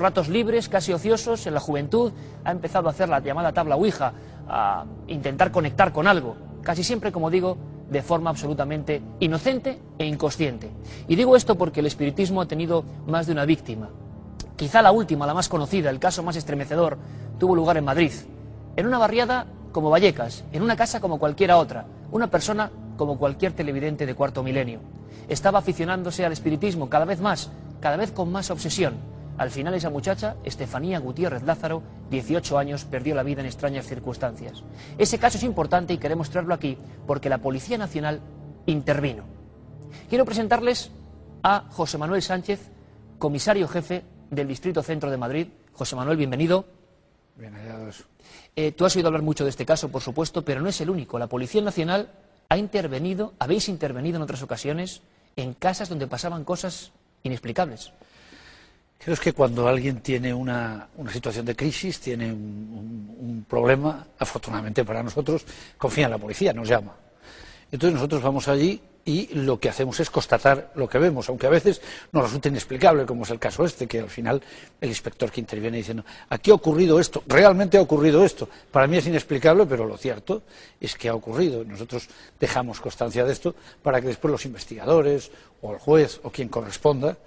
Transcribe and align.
ratos 0.00 0.28
libres, 0.28 0.68
casi 0.68 0.92
ociosos, 0.92 1.46
en 1.46 1.54
la 1.54 1.60
juventud, 1.60 2.12
ha 2.44 2.50
empezado 2.50 2.88
a 2.88 2.90
hacer 2.90 3.08
la 3.08 3.20
llamada 3.20 3.52
tabla 3.52 3.76
Ouija, 3.76 4.12
a 4.48 4.84
intentar 5.06 5.50
conectar 5.50 5.92
con 5.92 6.06
algo, 6.06 6.36
casi 6.62 6.82
siempre, 6.82 7.12
como 7.12 7.30
digo, 7.30 7.56
de 7.90 8.02
forma 8.02 8.30
absolutamente 8.30 9.02
inocente 9.20 9.78
e 9.98 10.06
inconsciente. 10.06 10.70
Y 11.06 11.16
digo 11.16 11.36
esto 11.36 11.56
porque 11.56 11.80
el 11.80 11.86
espiritismo 11.86 12.40
ha 12.40 12.46
tenido 12.46 12.84
más 13.06 13.26
de 13.26 13.32
una 13.32 13.44
víctima. 13.44 13.88
Quizá 14.56 14.82
la 14.82 14.92
última, 14.92 15.26
la 15.26 15.34
más 15.34 15.48
conocida, 15.48 15.90
el 15.90 15.98
caso 15.98 16.22
más 16.22 16.36
estremecedor, 16.36 16.98
tuvo 17.38 17.54
lugar 17.54 17.76
en 17.76 17.84
Madrid, 17.84 18.12
en 18.76 18.86
una 18.86 18.98
barriada 18.98 19.46
como 19.72 19.90
Vallecas, 19.90 20.44
en 20.52 20.62
una 20.62 20.76
casa 20.76 21.00
como 21.00 21.18
cualquiera 21.18 21.56
otra, 21.56 21.86
una 22.12 22.28
persona 22.28 22.70
como 22.96 23.18
cualquier 23.18 23.52
televidente 23.52 24.06
de 24.06 24.14
cuarto 24.14 24.42
milenio. 24.42 24.80
Estaba 25.28 25.58
aficionándose 25.58 26.24
al 26.24 26.32
espiritismo 26.32 26.88
cada 26.88 27.04
vez 27.04 27.20
más, 27.20 27.50
cada 27.80 27.96
vez 27.96 28.12
con 28.12 28.30
más 28.30 28.50
obsesión. 28.50 29.13
Al 29.36 29.50
final 29.50 29.74
esa 29.74 29.90
muchacha, 29.90 30.36
Estefanía 30.44 31.00
Gutiérrez 31.00 31.42
Lázaro, 31.42 31.82
18 32.10 32.56
años, 32.56 32.84
perdió 32.84 33.14
la 33.14 33.24
vida 33.24 33.40
en 33.40 33.46
extrañas 33.46 33.86
circunstancias. 33.86 34.62
Ese 34.96 35.18
caso 35.18 35.38
es 35.38 35.44
importante 35.44 35.92
y 35.92 35.98
queremos 35.98 36.30
traerlo 36.30 36.54
aquí 36.54 36.78
porque 37.06 37.28
la 37.28 37.38
Policía 37.38 37.76
Nacional 37.76 38.20
intervino. 38.66 39.24
Quiero 40.08 40.24
presentarles 40.24 40.90
a 41.42 41.64
José 41.70 41.98
Manuel 41.98 42.22
Sánchez, 42.22 42.70
comisario 43.18 43.66
jefe 43.66 44.04
del 44.30 44.48
Distrito 44.48 44.82
Centro 44.82 45.10
de 45.10 45.16
Madrid. 45.16 45.48
José 45.72 45.96
Manuel, 45.96 46.16
bienvenido. 46.16 46.66
Bien 47.36 47.54
hallados. 47.54 48.04
Eh, 48.54 48.70
tú 48.70 48.84
has 48.84 48.94
oído 48.94 49.08
hablar 49.08 49.22
mucho 49.22 49.42
de 49.42 49.50
este 49.50 49.66
caso, 49.66 49.88
por 49.88 50.02
supuesto, 50.02 50.44
pero 50.44 50.60
no 50.60 50.68
es 50.68 50.80
el 50.80 50.90
único. 50.90 51.18
La 51.18 51.26
Policía 51.26 51.60
Nacional 51.60 52.12
ha 52.48 52.56
intervenido, 52.56 53.34
habéis 53.40 53.68
intervenido 53.68 54.16
en 54.16 54.22
otras 54.22 54.42
ocasiones 54.42 55.02
en 55.34 55.54
casas 55.54 55.88
donde 55.88 56.06
pasaban 56.06 56.44
cosas 56.44 56.92
inexplicables. 57.24 57.92
Creo 58.98 59.16
que 59.16 59.32
cuando 59.32 59.68
alguien 59.68 60.00
tiene 60.00 60.32
una, 60.32 60.88
situación 61.12 61.44
de 61.44 61.54
crisis, 61.54 62.00
tiene 62.00 62.32
un, 62.32 63.44
problema, 63.48 64.06
afortunadamente 64.18 64.84
para 64.84 65.02
nosotros, 65.02 65.44
confía 65.76 66.06
en 66.06 66.12
la 66.12 66.18
policía, 66.18 66.52
nos 66.52 66.66
llama. 66.66 66.94
Entonces 67.70 67.94
nosotros 67.94 68.22
vamos 68.22 68.48
allí 68.48 68.80
y 69.04 69.34
lo 69.34 69.60
que 69.60 69.68
hacemos 69.68 70.00
es 70.00 70.08
constatar 70.08 70.72
lo 70.76 70.88
que 70.88 70.98
vemos, 70.98 71.28
aunque 71.28 71.46
a 71.46 71.50
veces 71.50 71.82
nos 72.12 72.24
resulta 72.24 72.48
inexplicable, 72.48 73.04
como 73.04 73.24
es 73.24 73.30
el 73.30 73.38
caso 73.38 73.64
este, 73.64 73.86
que 73.86 74.00
al 74.00 74.08
final 74.08 74.42
el 74.80 74.88
inspector 74.88 75.30
que 75.30 75.40
interviene 75.40 75.76
diciendo, 75.76 76.04
aquí 76.30 76.50
ha 76.50 76.54
ocurrido 76.54 76.98
esto, 76.98 77.22
realmente 77.26 77.76
ha 77.76 77.82
ocurrido 77.82 78.24
esto. 78.24 78.48
Para 78.70 78.86
mí 78.86 78.96
es 78.96 79.06
inexplicable, 79.06 79.66
pero 79.66 79.84
lo 79.84 79.98
cierto 79.98 80.42
es 80.80 80.96
que 80.96 81.08
ha 81.08 81.14
ocurrido. 81.14 81.64
Nosotros 81.64 82.08
dejamos 82.40 82.80
constancia 82.80 83.24
de 83.24 83.32
esto 83.32 83.54
para 83.82 84.00
que 84.00 84.08
después 84.08 84.32
los 84.32 84.46
investigadores 84.46 85.30
o 85.60 85.72
el 85.72 85.78
juez 85.78 86.20
o 86.22 86.30
quien 86.30 86.48
corresponda 86.48 87.18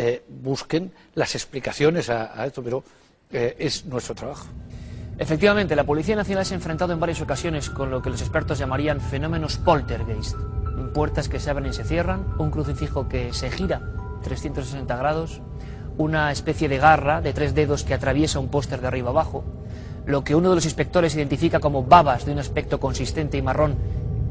eh, 0.00 0.22
busquen 0.28 0.92
las 1.16 1.34
explicaciones 1.34 2.08
a, 2.08 2.46
esto, 2.46 2.62
pero 2.62 2.84
eh, 3.32 3.56
es 3.58 3.84
nuestro 3.84 4.14
trabajo. 4.14 4.46
Efectivamente, 5.18 5.74
la 5.74 5.82
Policía 5.82 6.14
Nacional 6.14 6.46
se 6.46 6.54
ha 6.54 6.56
enfrentado 6.56 6.92
en 6.92 7.00
varias 7.00 7.20
ocasiones 7.20 7.68
con 7.68 7.90
lo 7.90 8.00
que 8.00 8.08
los 8.08 8.20
expertos 8.20 8.58
llamarían 8.58 9.00
fenómenos 9.00 9.56
poltergeist. 9.56 10.36
Puertas 10.94 11.28
que 11.28 11.40
se 11.40 11.50
abren 11.50 11.70
y 11.70 11.72
se 11.72 11.82
cierran, 11.82 12.24
un 12.38 12.52
crucifijo 12.52 13.08
que 13.08 13.32
se 13.32 13.50
gira 13.50 13.82
360 14.22 14.96
grados, 14.96 15.40
una 15.96 16.30
especie 16.30 16.68
de 16.68 16.78
garra 16.78 17.20
de 17.20 17.32
tres 17.32 17.56
dedos 17.56 17.82
que 17.82 17.94
atraviesa 17.94 18.38
un 18.38 18.48
póster 18.48 18.80
de 18.80 18.86
arriba 18.86 19.10
abajo, 19.10 19.44
lo 20.06 20.22
que 20.22 20.36
uno 20.36 20.48
de 20.50 20.54
los 20.54 20.64
inspectores 20.64 21.16
identifica 21.16 21.58
como 21.58 21.82
babas 21.82 22.24
de 22.24 22.32
un 22.32 22.38
aspecto 22.38 22.78
consistente 22.78 23.36
y 23.36 23.42
marrón 23.42 23.76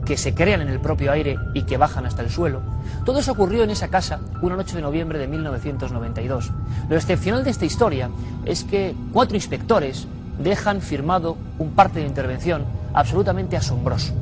que 0.07 0.15
se 0.15 0.33
crean 0.33 0.61
en 0.61 0.69
el 0.69 0.79
propio 0.79 1.11
aire 1.11 1.37
y 1.53 1.63
que 1.63 1.75
bajan 1.75 2.05
hasta 2.05 2.21
el 2.21 2.29
suelo. 2.29 2.61
Todo 3.03 3.19
eso 3.19 3.33
ocurrió 3.33 3.63
en 3.63 3.71
esa 3.71 3.89
casa 3.89 4.21
una 4.41 4.55
noche 4.55 4.75
de 4.75 4.81
noviembre 4.81 5.19
de 5.19 5.27
1992. 5.27 6.51
Lo 6.87 6.95
excepcional 6.95 7.43
de 7.43 7.49
esta 7.49 7.65
historia 7.65 8.09
es 8.45 8.63
que 8.63 8.95
cuatro 9.11 9.35
inspectores 9.35 10.07
dejan 10.39 10.79
firmado 10.81 11.35
un 11.59 11.71
parte 11.71 11.99
de 11.99 12.07
intervención 12.07 12.63
absolutamente 12.93 13.57
asombroso. 13.57 14.13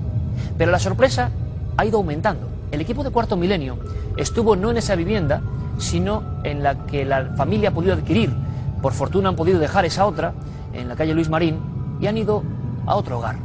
Pero 0.58 0.72
la 0.72 0.80
sorpresa 0.80 1.30
ha 1.78 1.86
ido 1.86 1.98
aumentando. 1.98 2.48
El 2.72 2.82
equipo 2.82 3.04
de 3.04 3.12
Cuarto 3.12 3.38
Milenio 3.38 3.78
estuvo 4.18 4.56
no 4.56 4.72
en 4.72 4.78
esa 4.78 4.96
vivienda, 4.96 5.42
sino 5.78 6.24
en 6.44 6.64
la 6.64 6.86
que 6.88 7.06
la 7.06 7.26
familia 7.38 7.70
ha 7.70 7.74
podido 7.74 7.94
adquirir. 7.94 8.34
Por 8.82 8.94
fortuna 8.94 9.30
han 9.30 9.36
podido 9.36 9.60
dejar 9.60 9.86
esa 9.86 10.08
otra, 10.08 10.34
en 10.74 10.88
la 10.88 10.96
calle 10.96 11.14
Luis 11.14 11.30
Marín, 11.30 11.60
y 12.02 12.08
han 12.08 12.18
ido 12.18 12.42
a 12.88 12.96
otro 12.96 13.20
hogar. 13.20 13.45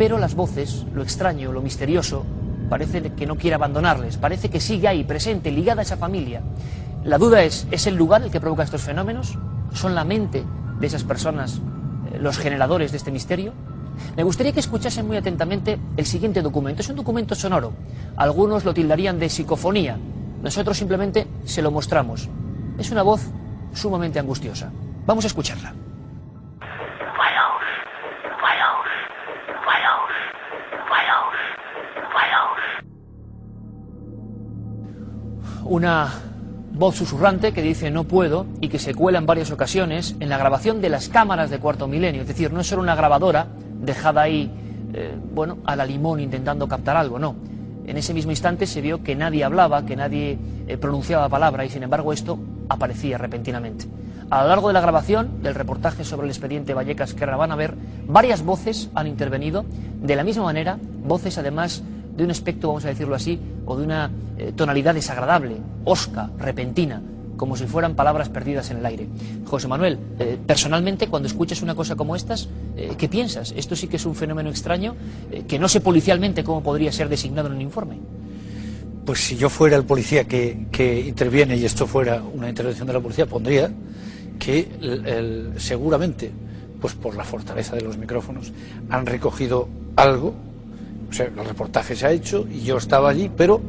Pero 0.00 0.16
las 0.16 0.34
voces, 0.34 0.86
lo 0.94 1.02
extraño, 1.02 1.52
lo 1.52 1.60
misterioso, 1.60 2.24
parece 2.70 3.02
que 3.12 3.26
no 3.26 3.36
quiere 3.36 3.56
abandonarles, 3.56 4.16
parece 4.16 4.48
que 4.48 4.58
sigue 4.58 4.88
ahí, 4.88 5.04
presente, 5.04 5.50
ligada 5.50 5.80
a 5.80 5.84
esa 5.84 5.98
familia. 5.98 6.40
La 7.04 7.18
duda 7.18 7.42
es, 7.42 7.66
¿es 7.70 7.86
el 7.86 7.96
lugar 7.96 8.22
el 8.22 8.30
que 8.30 8.40
provoca 8.40 8.62
estos 8.62 8.80
fenómenos? 8.80 9.36
¿Son 9.74 9.94
la 9.94 10.04
mente 10.04 10.42
de 10.80 10.86
esas 10.86 11.04
personas 11.04 11.60
eh, 12.14 12.18
los 12.18 12.38
generadores 12.38 12.92
de 12.92 12.96
este 12.96 13.10
misterio? 13.10 13.52
Me 14.16 14.22
gustaría 14.22 14.52
que 14.52 14.60
escuchasen 14.60 15.06
muy 15.06 15.18
atentamente 15.18 15.78
el 15.98 16.06
siguiente 16.06 16.40
documento. 16.40 16.80
Es 16.80 16.88
un 16.88 16.96
documento 16.96 17.34
sonoro. 17.34 17.74
Algunos 18.16 18.64
lo 18.64 18.72
tildarían 18.72 19.18
de 19.18 19.28
psicofonía. 19.28 19.98
Nosotros 20.42 20.78
simplemente 20.78 21.26
se 21.44 21.60
lo 21.60 21.70
mostramos. 21.70 22.26
Es 22.78 22.90
una 22.90 23.02
voz 23.02 23.20
sumamente 23.74 24.18
angustiosa. 24.18 24.72
Vamos 25.04 25.24
a 25.24 25.26
escucharla. 25.26 25.74
Una 35.70 36.08
voz 36.72 36.96
susurrante 36.96 37.52
que 37.52 37.62
dice 37.62 37.92
no 37.92 38.02
puedo 38.02 38.44
y 38.60 38.66
que 38.66 38.80
se 38.80 38.92
cuela 38.92 39.18
en 39.18 39.26
varias 39.26 39.52
ocasiones 39.52 40.16
en 40.18 40.28
la 40.28 40.36
grabación 40.36 40.80
de 40.80 40.88
las 40.88 41.08
cámaras 41.08 41.48
de 41.48 41.60
cuarto 41.60 41.86
milenio. 41.86 42.22
Es 42.22 42.26
decir, 42.26 42.52
no 42.52 42.58
es 42.58 42.66
solo 42.66 42.82
una 42.82 42.96
grabadora 42.96 43.46
dejada 43.80 44.22
ahí, 44.22 44.50
eh, 44.92 45.16
bueno, 45.32 45.58
a 45.64 45.76
la 45.76 45.86
limón 45.86 46.18
intentando 46.18 46.66
captar 46.66 46.96
algo, 46.96 47.20
no. 47.20 47.36
En 47.86 47.96
ese 47.96 48.12
mismo 48.12 48.32
instante 48.32 48.66
se 48.66 48.80
vio 48.80 49.04
que 49.04 49.14
nadie 49.14 49.44
hablaba, 49.44 49.86
que 49.86 49.94
nadie 49.94 50.36
eh, 50.66 50.76
pronunciaba 50.76 51.28
palabra 51.28 51.64
y 51.64 51.68
sin 51.68 51.84
embargo 51.84 52.12
esto 52.12 52.36
aparecía 52.68 53.16
repentinamente. 53.16 53.86
A 54.28 54.42
lo 54.42 54.48
largo 54.48 54.66
de 54.66 54.74
la 54.74 54.80
grabación 54.80 55.40
del 55.40 55.54
reportaje 55.54 56.04
sobre 56.04 56.24
el 56.24 56.32
expediente 56.32 56.74
Vallecas 56.74 57.14
que 57.14 57.26
van 57.26 57.52
a 57.52 57.56
ver, 57.56 57.76
varias 58.08 58.42
voces 58.42 58.90
han 58.96 59.06
intervenido 59.06 59.64
de 60.02 60.16
la 60.16 60.24
misma 60.24 60.42
manera, 60.42 60.80
voces 61.04 61.38
además 61.38 61.84
de 62.16 62.24
un 62.24 62.30
aspecto, 62.30 62.68
vamos 62.68 62.84
a 62.84 62.88
decirlo 62.88 63.14
así, 63.14 63.38
o 63.66 63.76
de 63.76 63.84
una 63.84 64.10
eh, 64.36 64.52
tonalidad 64.54 64.94
desagradable, 64.94 65.56
osca, 65.84 66.30
repentina, 66.38 67.02
como 67.36 67.56
si 67.56 67.66
fueran 67.66 67.94
palabras 67.94 68.28
perdidas 68.28 68.70
en 68.70 68.78
el 68.78 68.86
aire. 68.86 69.06
José 69.46 69.68
Manuel, 69.68 69.98
eh, 70.18 70.38
personalmente, 70.46 71.08
cuando 71.08 71.26
escuchas 71.26 71.62
una 71.62 71.74
cosa 71.74 71.94
como 71.96 72.16
estas, 72.16 72.48
eh, 72.76 72.92
¿qué 72.98 73.08
piensas? 73.08 73.52
¿Esto 73.56 73.76
sí 73.76 73.86
que 73.86 73.96
es 73.96 74.06
un 74.06 74.14
fenómeno 74.14 74.50
extraño 74.50 74.94
que 75.48 75.58
no 75.58 75.68
sé 75.68 75.80
policialmente 75.80 76.44
cómo 76.44 76.62
podría 76.62 76.92
ser 76.92 77.08
designado 77.08 77.48
en 77.48 77.54
un 77.54 77.60
informe? 77.62 77.98
Pues 79.04 79.20
si 79.20 79.36
yo 79.36 79.48
fuera 79.48 79.76
el 79.76 79.84
policía 79.84 80.24
que, 80.24 81.04
interviene 81.06 81.56
y 81.56 81.64
esto 81.64 81.86
fuera 81.86 82.22
una 82.22 82.48
intervención 82.48 82.86
de 82.86 82.92
la 82.92 83.00
policía, 83.00 83.26
pondría 83.26 83.70
que 84.38 84.68
seguramente, 85.56 86.30
pues 86.80 86.94
por 86.94 87.16
la 87.16 87.24
fortaleza 87.24 87.76
de 87.76 87.82
los 87.82 87.96
micrófonos, 87.96 88.52
han 88.88 89.06
recogido 89.06 89.68
algo. 89.96 90.34
O 91.10 91.12
sea, 91.12 91.26
el 91.26 91.44
reportaje 91.44 91.96
se 91.96 92.06
ha 92.06 92.12
hecho 92.12 92.46
y 92.50 92.60
yo 92.60 92.76
estaba 92.76 93.10
allí, 93.10 93.30
pero 93.36 93.60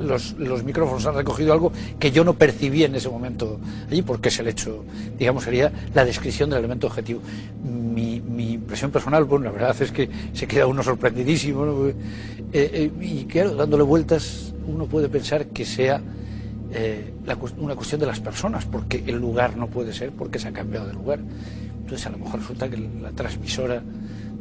los, 0.00 0.32
los, 0.38 0.64
micrófonos 0.64 1.04
han 1.06 1.14
recogido 1.14 1.52
algo 1.52 1.72
que 1.98 2.10
yo 2.10 2.24
no 2.24 2.34
percibí 2.34 2.84
en 2.84 2.94
ese 2.94 3.08
momento 3.08 3.60
allí, 3.90 4.02
porque 4.02 4.28
es 4.28 4.38
el 4.38 4.48
hecho, 4.48 4.84
digamos, 5.18 5.44
sería 5.44 5.72
la 5.94 6.04
descripción 6.04 6.50
del 6.50 6.60
elemento 6.60 6.86
objetivo. 6.86 7.20
Mi, 7.62 8.20
mi 8.20 8.52
impresión 8.52 8.90
personal, 8.90 9.24
bueno, 9.24 9.46
la 9.46 9.52
verdad 9.52 9.76
es 9.80 9.92
que 9.92 10.08
se 10.32 10.46
queda 10.46 10.66
uno 10.66 10.82
sorprendidísimo, 10.82 11.66
¿no? 11.66 11.88
eh, 11.88 11.94
eh, 12.52 12.90
y 13.00 13.24
claro, 13.24 13.54
dándole 13.54 13.82
vueltas, 13.82 14.54
uno 14.66 14.86
puede 14.86 15.08
pensar 15.08 15.46
que 15.46 15.64
sea 15.64 16.00
eh, 16.72 17.12
una 17.58 17.74
cuestión 17.74 18.00
de 18.00 18.06
las 18.06 18.20
personas, 18.20 18.64
porque 18.64 19.02
el 19.06 19.16
lugar 19.16 19.56
no 19.56 19.68
puede 19.68 19.92
ser, 19.92 20.12
porque 20.12 20.38
se 20.38 20.48
ha 20.48 20.52
cambiado 20.52 20.86
de 20.86 20.94
lugar. 20.94 21.20
Entonces, 21.80 22.06
a 22.06 22.10
lo 22.10 22.18
mejor 22.18 22.40
resulta 22.40 22.68
que 22.68 22.76
la 22.76 23.10
transmisora 23.10 23.82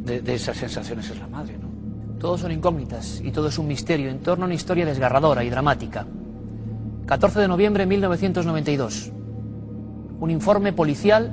de, 0.06 0.21
de 0.21 0.36
esas 0.36 0.57
sensaciones 0.57 1.10
es 1.10 1.18
la 1.18 1.27
madre, 1.27 1.57
¿no? 1.60 1.79
Todos 2.19 2.42
son 2.42 2.51
incógnitas 2.51 3.21
y 3.24 3.31
todo 3.31 3.48
es 3.48 3.57
un 3.57 3.68
misterio 3.68 4.10
en 4.10 4.19
torno 4.19 4.44
a 4.44 4.48
una 4.48 4.54
historia 4.54 4.86
desgarradora 4.86 5.44
y 5.45 5.50
dramática. 5.50 6.06
14 7.06 7.39
de 7.39 7.48
noviembre 7.48 7.83
de 7.83 7.88
1992. 7.88 9.12
Un 10.19 10.30
informe 10.30 10.74
policial 10.74 11.31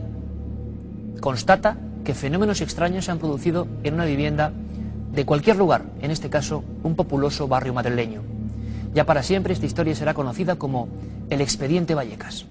constata 1.20 1.76
que 2.04 2.14
fenómenos 2.14 2.60
extraños 2.60 3.04
se 3.04 3.10
han 3.10 3.18
producido 3.18 3.66
en 3.82 3.94
una 3.94 4.04
vivienda 4.04 4.52
de 5.12 5.26
cualquier 5.26 5.56
lugar, 5.56 5.86
en 6.00 6.12
este 6.12 6.30
caso 6.30 6.62
un 6.84 6.94
populoso 6.94 7.48
barrio 7.48 7.74
madrileño. 7.74 8.22
Ya 8.94 9.04
para 9.04 9.24
siempre 9.24 9.52
esta 9.52 9.66
historia 9.66 9.96
será 9.96 10.14
conocida 10.14 10.54
como 10.54 10.86
el 11.30 11.40
expediente 11.40 11.96
Vallecas. 11.96 12.46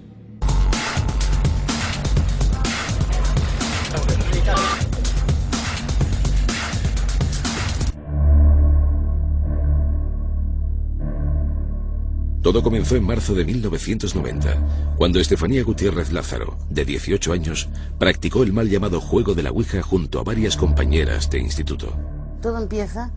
Todo 12.46 12.62
comenzó 12.62 12.94
en 12.94 13.02
marzo 13.02 13.34
de 13.34 13.44
1990, 13.44 14.94
cuando 14.96 15.18
Estefanía 15.18 15.64
Gutiérrez 15.64 16.12
Lázaro, 16.12 16.56
de 16.70 16.84
18 16.84 17.32
años, 17.32 17.68
practicó 17.98 18.44
el 18.44 18.52
mal 18.52 18.70
llamado 18.70 19.00
juego 19.00 19.34
de 19.34 19.42
la 19.42 19.50
Ouija 19.50 19.82
junto 19.82 20.20
a 20.20 20.22
varias 20.22 20.56
compañeras 20.56 21.28
de 21.28 21.40
instituto. 21.40 21.92
Todo 22.40 22.58
empieza 22.58 23.10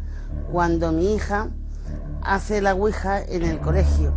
cuando 0.51 0.91
mi 0.91 1.13
hija 1.13 1.51
hace 2.23 2.59
la 2.59 2.73
Ouija 2.73 3.21
en 3.21 3.43
el 3.43 3.59
colegio. 3.59 4.15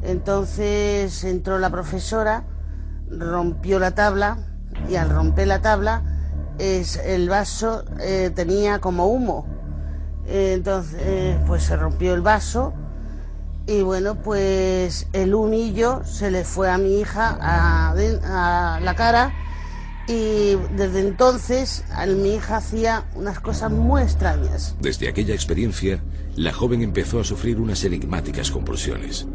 Entonces 0.00 1.22
entró 1.24 1.58
la 1.58 1.68
profesora, 1.68 2.44
rompió 3.10 3.78
la 3.78 3.90
tabla 3.90 4.38
y 4.88 4.94
al 4.96 5.10
romper 5.10 5.48
la 5.48 5.60
tabla 5.60 6.02
es, 6.58 6.96
el 6.96 7.28
vaso 7.28 7.84
eh, 8.00 8.30
tenía 8.34 8.78
como 8.78 9.08
humo. 9.08 9.46
Entonces 10.26 11.36
pues 11.46 11.62
se 11.64 11.76
rompió 11.76 12.14
el 12.14 12.22
vaso 12.22 12.72
y 13.66 13.82
bueno, 13.82 14.16
pues 14.16 15.06
el 15.12 15.34
humillo 15.34 16.02
se 16.04 16.30
le 16.30 16.44
fue 16.44 16.70
a 16.70 16.78
mi 16.78 17.00
hija 17.00 17.38
a, 17.40 18.80
la 18.82 18.94
cara 18.94 19.32
y 20.06 20.56
desde 20.76 21.00
entonces 21.00 21.84
mi 22.08 22.34
hija 22.34 22.56
hacía 22.56 23.04
unas 23.14 23.38
cosas 23.38 23.70
muy 23.70 24.02
extrañas. 24.02 24.74
Desde 24.80 25.08
aquella 25.08 25.34
experiencia, 25.34 26.02
la 26.36 26.52
joven 26.52 26.82
empezó 26.82 27.20
a 27.20 27.24
sufrir 27.24 27.60
unas 27.60 27.84
enigmáticas 27.84 28.50
compulsiones, 28.50 29.26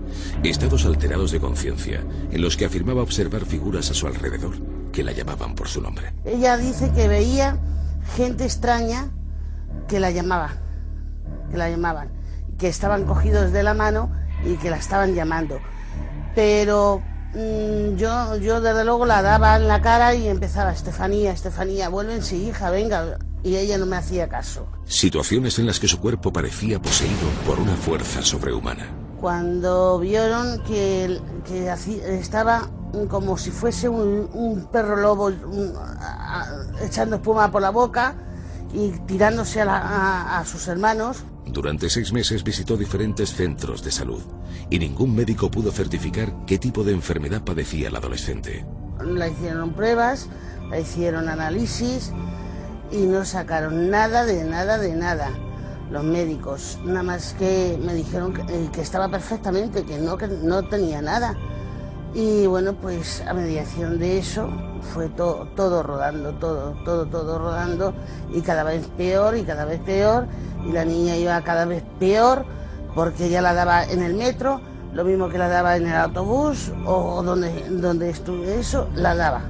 estados 0.44 0.86
alterados 0.86 1.32
de 1.32 1.40
conciencia, 1.40 2.04
en 2.32 2.42
los 2.42 2.58
que 2.58 2.66
afirmaba 2.66 3.04
observar 3.04 3.46
figuras 3.46 3.90
a 3.92 3.94
su 3.94 4.08
alrededor 4.08 4.56
que 4.92 5.04
la 5.04 5.12
llamaban 5.12 5.56
por 5.56 5.68
su 5.68 5.82
nombre. 5.82 6.14
Ella 6.26 6.58
dice 6.58 6.92
que 6.96 7.08
veía 7.08 7.58
gente 8.16 8.44
extraña 8.44 9.12
que 9.88 10.00
la 10.00 10.12
llamaba, 10.12 10.54
que 11.52 11.58
la 11.58 11.70
llamaban, 11.70 12.10
que 12.58 12.68
estaban 12.68 13.06
cogidos 13.06 13.52
de 13.52 13.64
la 13.64 13.74
mano 13.74 14.12
y 14.44 14.56
que 14.56 14.70
la 14.70 14.78
estaban 14.78 15.14
llamando. 15.14 15.60
Pero 16.34 17.02
mm, 17.34 17.96
yo, 17.96 18.38
yo 18.38 18.62
desde 18.62 18.86
luego 18.86 19.06
la 19.06 19.22
daba 19.22 19.56
en 19.56 19.68
la 19.68 19.82
cara 19.82 20.14
y 20.16 20.28
empezaba, 20.28 20.72
Estefanía, 20.72 21.32
Estefanía, 21.32 21.90
vuélvense 21.90 22.36
hija, 22.36 22.70
venga. 22.70 23.18
Y 23.44 23.58
ella 23.58 23.78
no 23.78 23.86
me 23.86 23.96
hacía 23.96 24.28
caso. 24.28 24.68
Situaciones 24.86 25.60
en 25.60 25.68
las 25.68 25.80
que 25.80 25.88
su 25.88 26.00
cuerpo 26.00 26.34
parecía 26.34 26.82
poseído 26.82 27.30
por 27.46 27.60
una 27.60 27.76
fuerza 27.76 28.24
sobrehumana. 28.24 28.88
Cuando 29.22 30.00
vieron 30.00 30.64
que, 30.64 31.20
que 31.48 31.72
estaba 32.20 32.70
como 33.08 33.38
si 33.38 33.52
fuese 33.52 33.88
un, 33.88 34.68
perro 34.72 34.96
lobo 34.96 35.32
echando 36.82 37.18
espuma 37.18 37.52
por 37.52 37.62
la 37.62 37.70
boca 37.70 38.16
y 38.74 38.90
tirándose 39.06 39.62
a 39.62 40.44
sus 40.46 40.68
hermanos, 40.68 41.24
durante 41.56 41.90
seis 41.90 42.12
meses 42.12 42.44
visitó 42.44 42.76
diferentes 42.76 43.34
centros 43.34 43.82
de 43.82 43.90
salud 43.90 44.22
y 44.70 44.78
ningún 44.78 45.16
médico 45.16 45.50
pudo 45.50 45.72
certificar 45.72 46.34
qué 46.46 46.60
tipo 46.60 46.84
de 46.84 46.92
enfermedad 46.92 47.44
padecía 47.44 47.90
la 47.90 48.00
adolescente. 48.00 48.66
La 49.02 49.30
hicieron 49.30 49.72
pruebas, 49.72 50.28
la 50.70 50.82
hicieron 50.82 51.30
análisis 51.30 52.12
y 52.92 53.06
no 53.06 53.24
sacaron 53.24 53.90
nada 53.90 54.26
de 54.26 54.44
nada 54.44 54.78
de 54.78 54.96
nada. 54.96 55.32
Los 55.90 56.04
médicos, 56.04 56.78
nada 56.84 57.04
más 57.04 57.34
que 57.40 57.80
me 57.82 57.94
dijeron 57.94 58.34
que, 58.34 58.42
eh, 58.42 58.70
estaba 58.78 59.08
perfectamente, 59.08 59.86
que 59.86 59.98
no, 59.98 60.18
que 60.18 60.28
no 60.28 60.68
tenía 60.68 61.02
nada. 61.02 61.38
Y 62.14 62.48
bueno, 62.48 62.74
pues 62.74 63.24
a 63.26 63.34
mediación 63.34 63.98
de 63.98 64.18
eso 64.18 64.50
fue 64.94 65.08
todo, 65.08 65.48
todo 65.56 65.84
rodando, 65.84 66.34
todo, 66.34 66.76
todo, 66.84 67.06
todo 67.06 67.40
rodando 67.40 67.94
y 68.34 68.42
cada 68.42 68.64
vez 68.64 68.88
peor 68.98 69.38
y 69.38 69.44
cada 69.44 69.64
vez 69.64 69.80
peor 69.80 70.28
y 70.68 70.72
la 70.72 70.86
niña 70.86 71.16
iba 71.16 71.42
cada 71.44 71.66
vez 71.66 71.84
peor 72.00 72.46
porque 72.94 73.30
ya 73.30 73.42
la 73.42 73.54
daba 73.54 73.84
en 73.84 74.02
el 74.02 74.16
metro, 74.16 74.62
lo 74.94 75.04
mismo 75.04 75.30
que 75.30 75.38
la 75.38 75.50
daba 75.50 75.76
en 75.76 75.88
el 75.88 75.96
autobús 75.96 76.72
o 76.86 77.22
donde, 77.22 77.70
donde 77.70 78.10
estuve 78.10 78.60
eso, 78.60 78.90
la 78.96 79.16
daba. 79.16 79.44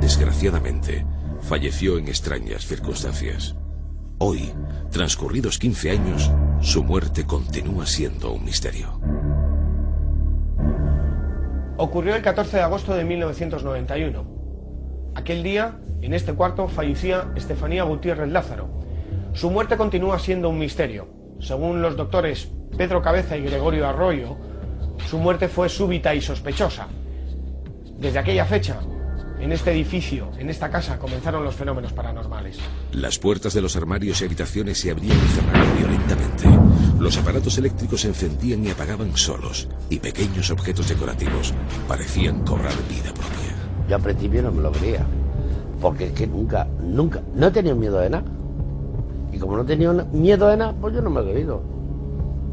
Desgraciadamente, 0.00 1.06
falleció 1.40 1.98
en 1.98 2.08
extrañas 2.08 2.66
circunstancias. 2.66 3.56
Hoy, 4.18 4.52
transcurridos 4.90 5.58
15 5.58 5.90
años, 5.90 6.30
su 6.60 6.84
muerte 6.84 7.26
continúa 7.26 7.86
siendo 7.86 8.32
un 8.32 8.44
misterio. 8.44 9.00
Ocurrió 11.78 12.14
el 12.14 12.22
14 12.22 12.56
de 12.56 12.62
agosto 12.62 12.94
de 12.94 13.04
1991. 13.04 14.36
Aquel 15.14 15.42
día, 15.42 15.78
en 16.00 16.14
este 16.14 16.32
cuarto, 16.32 16.68
fallecía 16.68 17.30
Estefanía 17.36 17.84
Gutiérrez 17.84 18.30
Lázaro. 18.30 18.68
Su 19.36 19.50
muerte 19.50 19.76
continúa 19.76 20.18
siendo 20.18 20.48
un 20.48 20.58
misterio. 20.58 21.08
Según 21.40 21.82
los 21.82 21.94
doctores 21.94 22.48
Pedro 22.78 23.02
Cabeza 23.02 23.36
y 23.36 23.42
Gregorio 23.42 23.86
Arroyo, 23.86 24.34
su 25.10 25.18
muerte 25.18 25.46
fue 25.48 25.68
súbita 25.68 26.14
y 26.14 26.22
sospechosa. 26.22 26.88
Desde 27.98 28.18
aquella 28.18 28.46
fecha, 28.46 28.80
en 29.38 29.52
este 29.52 29.72
edificio, 29.72 30.30
en 30.38 30.48
esta 30.48 30.70
casa, 30.70 30.98
comenzaron 30.98 31.44
los 31.44 31.54
fenómenos 31.54 31.92
paranormales. 31.92 32.58
Las 32.92 33.18
puertas 33.18 33.52
de 33.52 33.60
los 33.60 33.76
armarios 33.76 34.22
y 34.22 34.24
habitaciones 34.24 34.78
se 34.80 34.90
abrían 34.90 35.18
y 35.18 35.28
cerraban 35.28 35.76
violentamente. 35.76 36.48
Los 36.98 37.18
aparatos 37.18 37.58
eléctricos 37.58 38.00
se 38.00 38.08
encendían 38.08 38.64
y 38.64 38.70
apagaban 38.70 39.14
solos, 39.18 39.68
y 39.90 39.98
pequeños 39.98 40.50
objetos 40.50 40.88
decorativos 40.88 41.52
parecían 41.86 42.42
cobrar 42.42 42.72
vida 42.88 43.12
propia. 43.12 43.54
Yo 43.86 43.96
al 43.96 44.02
principio 44.02 44.40
no 44.40 44.50
me 44.50 44.62
lo 44.62 44.72
creía, 44.72 45.04
porque 45.78 46.06
es 46.06 46.12
que 46.12 46.26
nunca, 46.26 46.66
nunca, 46.80 47.20
no 47.34 47.48
he 47.48 47.50
tenido 47.50 47.76
miedo 47.76 47.98
de 47.98 48.08
nada. 48.08 48.35
Y 49.36 49.38
como 49.38 49.54
no 49.54 49.64
he 49.64 49.66
tenido 49.66 49.92
miedo 50.12 50.48
de 50.48 50.56
nada, 50.56 50.74
pues 50.80 50.94
yo 50.94 51.02
no 51.02 51.10
me 51.10 51.20
he 51.20 51.24
querido. 51.24 51.60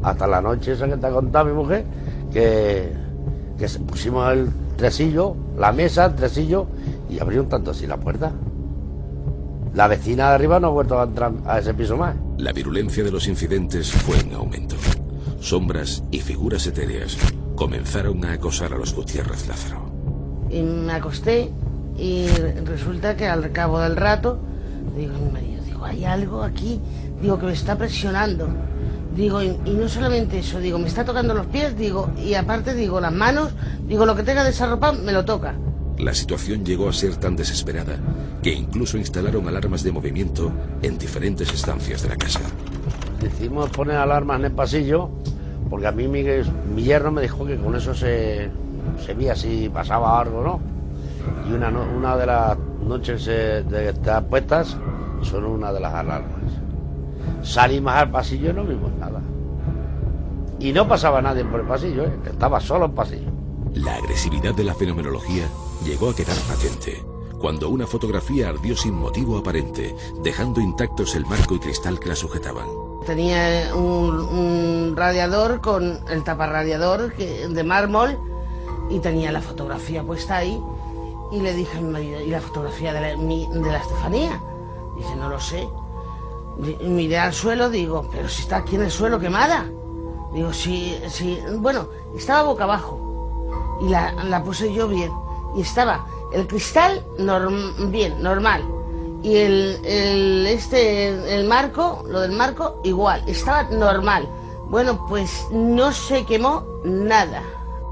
Hasta 0.02 0.26
la 0.26 0.42
noche 0.42 0.72
esa 0.72 0.86
que 0.86 0.98
te 0.98 1.06
ha 1.06 1.10
contado 1.10 1.46
mi 1.46 1.54
mujer, 1.54 1.82
que, 2.30 2.92
que 3.58 3.66
pusimos 3.86 4.30
el 4.30 4.50
tresillo, 4.76 5.34
la 5.56 5.72
mesa, 5.72 6.04
el 6.04 6.14
tresillo, 6.14 6.66
y 7.08 7.18
abrió 7.20 7.40
un 7.40 7.48
tanto 7.48 7.70
así 7.70 7.86
la 7.86 7.96
puerta. 7.96 8.32
La 9.72 9.88
vecina 9.88 10.28
de 10.28 10.34
arriba 10.34 10.60
no 10.60 10.66
ha 10.66 10.70
vuelto 10.72 11.00
a 11.00 11.04
entrar 11.04 11.32
a 11.46 11.58
ese 11.58 11.72
piso 11.72 11.96
más. 11.96 12.16
La 12.36 12.52
virulencia 12.52 13.02
de 13.02 13.10
los 13.10 13.28
incidentes 13.28 13.90
fue 13.90 14.20
en 14.20 14.34
aumento. 14.34 14.76
Sombras 15.40 16.04
y 16.10 16.20
figuras 16.20 16.66
etéreas 16.66 17.16
comenzaron 17.56 18.22
a 18.26 18.32
acosar 18.32 18.74
a 18.74 18.76
los 18.76 18.94
Gutiérrez 18.94 19.48
Lázaro. 19.48 19.80
Y 20.50 20.60
me 20.60 20.92
acosté 20.92 21.50
y 21.96 22.26
resulta 22.62 23.16
que 23.16 23.26
al 23.26 23.52
cabo 23.52 23.80
del 23.80 23.96
rato, 23.96 24.38
digo 24.94 25.14
mi 25.14 25.30
marido, 25.32 25.53
digo, 25.84 25.86
hay 25.86 26.04
algo 26.04 26.42
aquí, 26.42 26.80
digo 27.20 27.38
que 27.38 27.46
me 27.46 27.52
está 27.52 27.76
presionando. 27.76 28.48
Digo, 29.16 29.42
y, 29.42 29.56
no 29.64 29.88
solamente 29.88 30.40
eso, 30.40 30.58
digo, 30.58 30.78
me 30.78 30.88
está 30.88 31.04
tocando 31.04 31.34
los 31.34 31.46
pies, 31.46 31.76
digo, 31.76 32.10
y 32.18 32.34
aparte 32.34 32.74
digo, 32.74 33.00
las 33.00 33.12
manos, 33.12 33.52
digo, 33.86 34.04
lo 34.06 34.16
que 34.16 34.24
tenga 34.24 34.42
de 34.42 34.50
esa 34.50 34.66
ropa 34.66 34.92
me 34.92 35.12
lo 35.12 35.24
toca. 35.24 35.54
La 35.98 36.12
situación 36.12 36.64
llegó 36.64 36.88
a 36.88 36.92
ser 36.92 37.16
tan 37.16 37.36
desesperada 37.36 37.96
que 38.42 38.52
incluso 38.52 38.98
instalaron 38.98 39.46
alarmas 39.46 39.84
de 39.84 39.92
movimiento 39.92 40.50
en 40.82 40.98
diferentes 40.98 41.52
estancias 41.52 42.02
de 42.02 42.08
la 42.08 42.16
casa. 42.16 42.40
Decidimos 43.20 43.70
poner 43.70 43.96
alarmas 43.96 44.40
en 44.40 44.46
el 44.46 44.52
pasillo 44.52 45.10
porque 45.70 45.86
a 45.86 45.92
mí 45.92 46.08
mi, 46.08 46.24
mi 46.74 46.82
yerno 46.82 47.12
me 47.12 47.22
dijo 47.22 47.46
que 47.46 47.56
con 47.56 47.76
eso 47.76 47.94
se, 47.94 48.50
se 49.04 49.14
veía 49.14 49.36
si 49.36 49.68
pasaba 49.68 50.20
algo, 50.20 50.42
¿no? 50.42 50.60
Y 51.48 51.52
una, 51.52 51.68
una 51.68 52.16
de 52.16 52.26
las 52.26 52.56
noches 52.82 53.24
de 53.26 53.88
estar 53.88 54.26
puestas 54.26 54.76
son 55.22 55.44
una 55.44 55.72
de 55.72 55.80
las 55.80 55.94
alarmas. 55.94 56.40
Salimos 57.42 57.92
al 57.92 58.10
pasillo 58.10 58.50
y 58.50 58.52
no 58.52 58.64
vimos 58.64 58.92
nada. 58.98 59.20
Y 60.58 60.72
no 60.72 60.86
pasaba 60.86 61.20
nadie 61.20 61.44
por 61.44 61.60
el 61.60 61.66
pasillo, 61.66 62.04
¿eh? 62.04 62.18
estaba 62.26 62.60
solo 62.60 62.86
el 62.86 62.92
pasillo. 62.92 63.30
La 63.74 63.96
agresividad 63.96 64.54
de 64.54 64.64
la 64.64 64.74
fenomenología 64.74 65.44
llegó 65.84 66.10
a 66.10 66.14
quedar 66.14 66.36
patente 66.48 67.02
cuando 67.40 67.68
una 67.68 67.86
fotografía 67.86 68.48
ardió 68.48 68.74
sin 68.74 68.94
motivo 68.94 69.36
aparente, 69.36 69.94
dejando 70.22 70.62
intactos 70.62 71.14
el 71.14 71.26
marco 71.26 71.54
y 71.54 71.58
cristal 71.58 72.00
que 72.00 72.08
la 72.08 72.16
sujetaban. 72.16 72.66
Tenía 73.04 73.74
un, 73.74 74.96
radiador 74.96 75.60
con 75.60 76.00
el 76.08 76.24
taparradiador 76.24 77.14
de 77.14 77.64
mármol 77.64 78.18
y 78.88 79.00
tenía 79.00 79.30
la 79.30 79.42
fotografía 79.42 80.02
puesta 80.02 80.36
ahí 80.36 80.58
y 81.34 81.40
le 81.40 81.52
dije 81.52 81.78
a 81.78 81.80
mi 81.80 81.98
¿y 82.00 82.30
la 82.30 82.40
fotografía 82.40 82.92
de 82.92 83.00
la, 83.00 83.08
de 83.08 83.72
la 83.72 83.78
Estefanía? 83.78 84.40
Dice, 84.96 85.16
no 85.16 85.28
lo 85.28 85.40
sé. 85.40 85.68
Miré 86.80 87.18
al 87.18 87.32
suelo, 87.32 87.68
digo, 87.68 88.08
pero 88.12 88.28
si 88.28 88.42
está 88.42 88.58
aquí 88.58 88.76
en 88.76 88.82
el 88.82 88.90
suelo 88.90 89.18
quemada. 89.18 89.66
Digo, 90.32 90.52
sí, 90.52 90.96
sí. 91.08 91.40
Bueno, 91.58 91.88
estaba 92.16 92.44
boca 92.44 92.64
abajo. 92.64 93.00
Y 93.80 93.88
la, 93.88 94.12
la 94.12 94.44
puse 94.44 94.72
yo 94.72 94.86
bien. 94.86 95.10
Y 95.56 95.62
estaba 95.62 96.06
el 96.32 96.46
cristal 96.46 97.04
bien, 97.88 98.22
normal. 98.22 98.64
Y 99.24 99.36
el, 99.36 100.46
este, 100.46 101.34
el 101.34 101.48
marco, 101.48 102.04
lo 102.06 102.20
del 102.20 102.32
marco, 102.32 102.80
igual. 102.84 103.24
Estaba 103.26 103.64
normal. 103.64 104.28
Bueno, 104.68 105.04
pues 105.08 105.48
no 105.50 105.92
se 105.92 106.24
quemó 106.24 106.64
nada. 106.84 107.42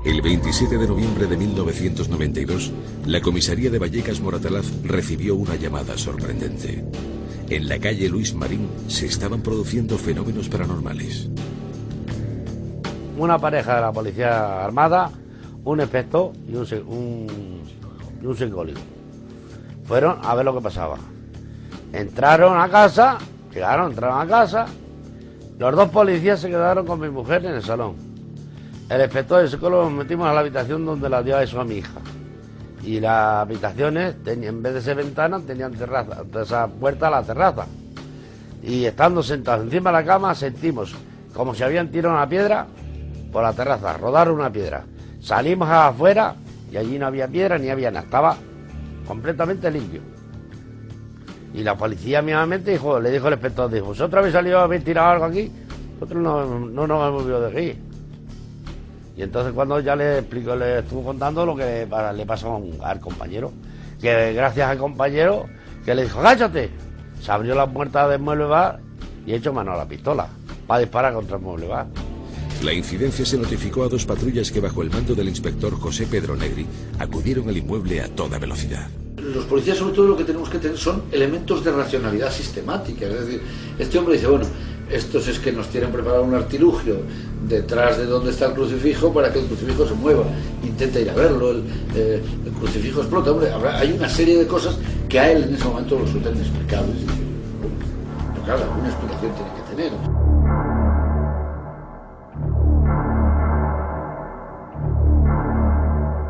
El 0.05 0.21
27 0.21 0.79
de 0.79 0.89
noviembre 0.89 1.27
de 1.27 1.37
1992, 1.37 2.73
la 3.07 3.21
comisaría 3.21 3.71
de 3.71 3.79
Vallecas 3.79 4.21
Moratalaz 4.21 4.67
recibió 4.83 5.37
una 5.37 5.55
llamada 5.55 5.97
sorprendente. 5.97 6.85
En 7.49 7.69
la 7.69 7.79
calle 7.79 8.09
Luis 8.09 8.35
Marín 8.35 8.69
se 8.89 9.07
estaban 9.07 9.43
produciendo 9.43 9.97
fenómenos 9.97 10.49
paranormales. 10.49 11.29
una 13.17 13.39
pareja 13.39 13.77
de 13.77 13.81
la 13.81 13.93
Policía 13.93 14.65
Armada, 14.65 15.09
un 15.63 15.81
inspector 15.81 16.33
y 16.49 16.57
un, 16.57 16.67
un, 16.89 17.63
y 18.21 18.27
un 18.27 18.37
psicólogo. 18.37 18.81
Fueron 19.85 20.19
a 20.21 20.35
ver 20.35 20.45
lo 20.45 20.55
que 20.55 20.63
pasaba. 20.63 20.97
Entraron 21.93 22.59
a 22.61 22.69
casa, 22.69 23.19
llegaron, 23.55 23.93
entraron 23.93 24.21
a 24.21 24.27
casa, 24.27 24.67
los 25.61 25.77
dos 25.77 25.91
policías 25.91 26.41
se 26.41 26.49
quedaron 26.49 26.85
con 26.85 26.99
mi 26.99 27.09
mujer 27.09 27.45
en 27.45 27.55
el 27.55 27.63
salón. 27.63 28.12
El 28.89 29.01
inspector 29.01 29.41
y 29.41 29.45
el 29.45 29.51
psicólogo 29.51 29.85
nos 29.85 29.93
metimos 29.93 30.29
a 30.29 30.35
la 30.35 30.41
habitación 30.41 30.85
donde 30.85 31.09
la 31.09 31.23
dio 31.23 31.37
a 31.37 31.43
eso 31.43 31.61
a 31.61 31.65
mi 31.65 31.77
hija. 31.77 32.01
Y 32.83 33.01
las 33.01 33.43
habitaciones, 33.43 34.17
en 34.27 34.63
vez 34.63 34.75
de 34.75 34.83
ser 34.83 34.97
ventanas, 34.97 35.43
tenían 35.45 35.73
terraza, 35.73 36.23
esa 36.43 36.67
puerta 36.67 37.09
a 37.09 37.11
la 37.11 37.23
terraza. 37.23 37.67
Y 38.63 38.85
estando 38.85 39.23
sentados 39.23 39.65
encima 39.65 39.91
de 39.91 39.99
la 39.99 40.05
cama, 40.05 40.35
sentimos 40.35 40.95
como 41.33 41.55
si 41.55 41.63
habían 41.63 41.89
tirado 41.89 42.15
una 42.15 42.29
piedra 42.29 42.67
por 43.33 43.43
la 43.43 43.53
terraza, 43.53 43.97
rodaron 43.97 44.35
una 44.35 44.53
piedra. 44.53 44.85
Salimos 45.21 45.69
afuera 45.69 46.35
y 46.71 46.77
allí 46.77 46.99
no 46.99 47.07
había 47.07 47.29
piedra 47.29 47.59
ni 47.59 47.71
había 47.71 47.91
nada, 47.91 48.05
estaba 48.05 48.37
completamente 49.07 49.71
limpio. 49.71 50.03
Y 51.55 51.63
la 51.63 51.77
policía 51.77 52.23
mismamente 52.23 52.73
dijo, 52.73 52.99
le 52.99 53.11
dijo 53.11 53.29
el 53.29 53.35
inspector, 53.35 53.71
dijo, 53.71 53.87
¿vosotros 53.87 54.19
habéis 54.19 54.35
salido 54.35 54.59
a 54.59 54.65
haber 54.65 54.83
tirado 54.83 55.11
algo 55.11 55.25
aquí? 55.27 55.51
Nosotros 55.95 56.23
no, 56.23 56.59
no 56.59 56.87
nos 56.87 57.09
hemos 57.09 57.23
movido 57.23 57.41
de 57.41 57.49
aquí. 57.49 57.79
Y 59.17 59.23
entonces 59.23 59.53
cuando 59.53 59.79
ya 59.81 59.95
le 59.95 60.19
explico, 60.19 60.57
le 60.57 60.81
estuvo 60.81 61.05
contando 61.05 61.45
lo 61.45 61.55
que 61.55 61.87
le 62.17 62.27
pasó 62.27 62.63
al 62.83 63.01
compañero, 63.01 63.53
que 64.01 64.33
gracias 64.33 64.71
al 64.71 64.79
compañero 64.79 65.47
que 65.85 65.95
le 65.95 66.05
dijo, 66.05 66.23
¡gáchate! 66.23 66.71
Se 67.21 67.31
abrió 67.31 67.55
la 67.55 67.71
puerta 67.71 68.09
del 68.09 68.21
mueble 68.21 68.45
bar 68.45 68.81
y 69.27 69.35
echó 69.35 69.53
mano 69.53 69.73
a 69.73 69.77
la 69.77 69.87
pistola 69.87 70.29
para 70.67 70.81
disparar 70.81 71.13
contra 71.13 71.37
el 71.37 71.43
mueble 71.43 71.69
bar. 71.69 71.87
La 72.63 72.73
incidencia 72.73 73.27
se 73.27 73.37
notificó 73.39 73.83
a 73.83 73.89
dos 73.89 74.07
patrullas 74.07 74.51
que 74.53 74.61
bajo 74.61 74.83
el 74.83 74.91
mando 74.91 75.15
del 75.15 75.29
inspector 75.29 75.75
José 75.79 76.07
Pedro 76.07 76.37
Negri 76.37 76.65
acudieron 76.99 77.49
al 77.49 77.57
inmueble 77.57 78.01
a 78.01 78.09
toda 78.09 78.39
velocidad. 78.39 78.89
Los 79.17 79.45
policías 79.47 79.79
sobre 79.79 79.95
todo 79.95 80.09
lo 80.09 80.17
que 80.17 80.25
tenemos 80.25 80.49
que 80.49 80.59
tener 80.59 80.79
son 80.79 81.03
elementos 81.11 81.65
de 81.65 81.73
racionalidad 81.73 82.31
sistemática. 82.31 83.07
Es 83.07 83.27
decir, 83.27 83.43
este 83.79 83.99
hombre 83.99 84.15
dice, 84.15 84.29
bueno, 84.29 84.47
estos 84.91 85.29
es 85.29 85.39
que 85.39 85.53
nos 85.53 85.69
tienen 85.69 85.91
preparado 85.91 86.25
un 86.25 86.35
artilugio 86.35 86.97
detrás 87.49 87.99
de 87.99 88.07
donde 88.07 88.31
está 88.31 88.47
el 88.47 88.55
crucifijo 88.55 89.13
para 89.13 89.33
que 89.33 89.41
el 89.41 89.47
crucifijo 89.47 89.87
se 89.87 89.95
mueva. 89.95 90.25
Intenta 90.63 91.01
ir 91.01 91.11
a 91.11 91.15
verlo, 91.15 91.51
el, 91.51 91.63
eh, 91.95 92.23
crucifijo 92.59 93.01
explota. 93.01 93.33
Hombre, 93.33 93.51
hay 93.53 93.93
una 93.93 94.09
serie 94.09 94.39
de 94.39 94.47
cosas 94.47 94.77
que 95.09 95.19
a 95.19 95.31
él 95.31 95.45
en 95.45 95.55
ese 95.55 95.65
momento 95.65 95.99
lo 95.99 96.05
resultan 96.05 96.35
inexplicables. 96.35 96.97
Pero 98.33 98.45
claro, 98.45 98.63
alguna 98.65 98.89
explicación 98.89 99.33
tiene 99.35 99.51
que 99.55 99.77
tener. 99.77 99.93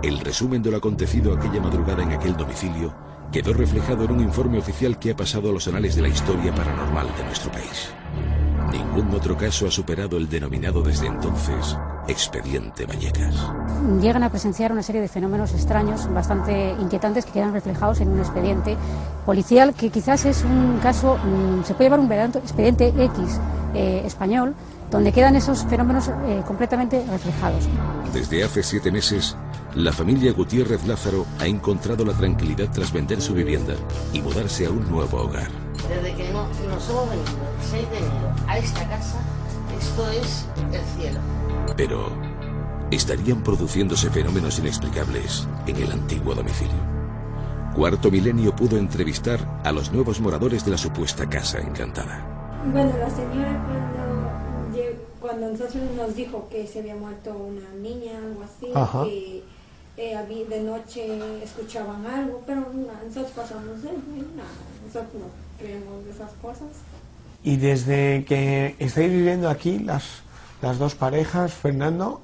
El 0.02 0.18
resumen 0.18 0.62
de 0.62 0.70
lo 0.70 0.78
acontecido 0.78 1.32
aquella 1.32 1.60
madrugada 1.60 2.02
en 2.02 2.12
aquel 2.12 2.36
domicilio 2.36 2.92
quedó 3.30 3.54
reflejado 3.54 4.04
en 4.04 4.12
un 4.12 4.20
informe 4.20 4.58
oficial 4.58 4.98
que 4.98 5.12
ha 5.12 5.16
pasado 5.16 5.48
a 5.48 5.52
los 5.52 5.66
anales 5.66 5.96
de 5.96 6.02
la 6.02 6.08
historia 6.08 6.54
paranormal 6.54 7.06
de 7.16 7.24
nuestro 7.24 7.50
país. 7.50 7.90
Ningún 8.72 9.14
otro 9.14 9.36
caso 9.36 9.66
ha 9.66 9.70
superado 9.70 10.16
el 10.16 10.28
denominado 10.28 10.82
desde 10.82 11.06
entonces 11.06 11.76
Expediente 12.08 12.86
Vallecas. 12.86 13.34
Llegan 14.00 14.22
a 14.22 14.30
presenciar 14.30 14.72
una 14.72 14.82
serie 14.82 15.02
de 15.02 15.08
fenómenos 15.08 15.52
extraños, 15.52 16.12
bastante 16.12 16.74
inquietantes, 16.80 17.26
que 17.26 17.32
quedan 17.32 17.52
reflejados 17.52 18.00
en 18.00 18.08
un 18.08 18.18
expediente 18.18 18.76
policial 19.26 19.74
que 19.74 19.90
quizás 19.90 20.24
es 20.24 20.42
un 20.42 20.78
caso, 20.82 21.18
mm, 21.18 21.64
se 21.64 21.74
puede 21.74 21.90
llamar 21.90 22.00
un 22.00 22.08
verdadero 22.08 22.38
expediente 22.38 22.88
X 22.88 23.40
eh, 23.74 24.02
español, 24.04 24.54
donde 24.90 25.12
quedan 25.12 25.36
esos 25.36 25.64
fenómenos 25.64 26.08
eh, 26.08 26.42
completamente 26.46 27.04
reflejados. 27.10 27.68
Desde 28.12 28.42
hace 28.42 28.62
siete 28.62 28.90
meses, 28.90 29.36
la 29.74 29.92
familia 29.92 30.32
Gutiérrez 30.32 30.86
Lázaro 30.86 31.26
ha 31.40 31.46
encontrado 31.46 32.04
la 32.04 32.12
tranquilidad 32.12 32.70
tras 32.70 32.92
vender 32.92 33.20
su 33.20 33.32
vivienda 33.32 33.74
y 34.12 34.20
mudarse 34.20 34.66
a 34.66 34.70
un 34.70 34.90
nuevo 34.90 35.18
hogar. 35.18 35.61
Desde 35.88 36.14
que 36.14 36.32
no- 36.32 36.46
nos 36.48 36.88
hemos 36.90 37.10
venido 37.10 37.26
el 37.60 37.66
6 37.70 37.90
de 37.90 37.98
enero 37.98 38.34
a 38.46 38.58
esta 38.58 38.88
casa, 38.88 39.18
esto 39.78 40.08
es 40.10 40.46
el 40.72 40.84
cielo. 41.00 41.20
Pero, 41.76 42.08
¿estarían 42.90 43.42
produciéndose 43.42 44.10
fenómenos 44.10 44.58
inexplicables 44.58 45.46
en 45.66 45.76
el 45.76 45.92
antiguo 45.92 46.34
domicilio? 46.34 46.92
Cuarto 47.74 48.10
Milenio 48.10 48.54
pudo 48.54 48.76
entrevistar 48.76 49.60
a 49.64 49.72
los 49.72 49.92
nuevos 49.92 50.20
moradores 50.20 50.64
de 50.64 50.70
la 50.72 50.78
supuesta 50.78 51.28
casa 51.28 51.58
encantada. 51.58 52.20
Bueno, 52.70 52.92
la 52.98 53.10
señora 53.10 53.58
cuando, 53.66 54.82
cuando 55.20 55.48
nosotros 55.50 55.82
nos 55.96 56.14
dijo 56.14 56.48
que 56.50 56.66
se 56.66 56.80
había 56.80 56.94
muerto 56.94 57.34
una 57.34 57.68
niña, 57.80 58.18
algo 58.18 58.42
así, 58.44 58.70
Ajá. 58.74 59.04
que 59.04 59.42
eh, 59.96 60.46
de 60.48 60.60
noche 60.62 61.42
escuchaban 61.42 62.06
algo, 62.06 62.42
pero 62.46 62.60
nosotros 63.06 63.32
pasamos 63.34 63.82
de 63.82 63.90
nada, 63.92 64.48
nosotros 64.86 65.14
no 65.14 65.51
creemos 65.62 66.04
de 66.04 66.10
esas 66.10 66.30
cosas. 66.42 66.68
Y 67.44 67.56
desde 67.56 68.24
que 68.24 68.74
estáis 68.78 69.10
viviendo 69.10 69.48
aquí, 69.48 69.78
las, 69.78 70.04
las 70.60 70.78
dos 70.78 70.94
parejas, 70.94 71.52
Fernando, 71.54 72.20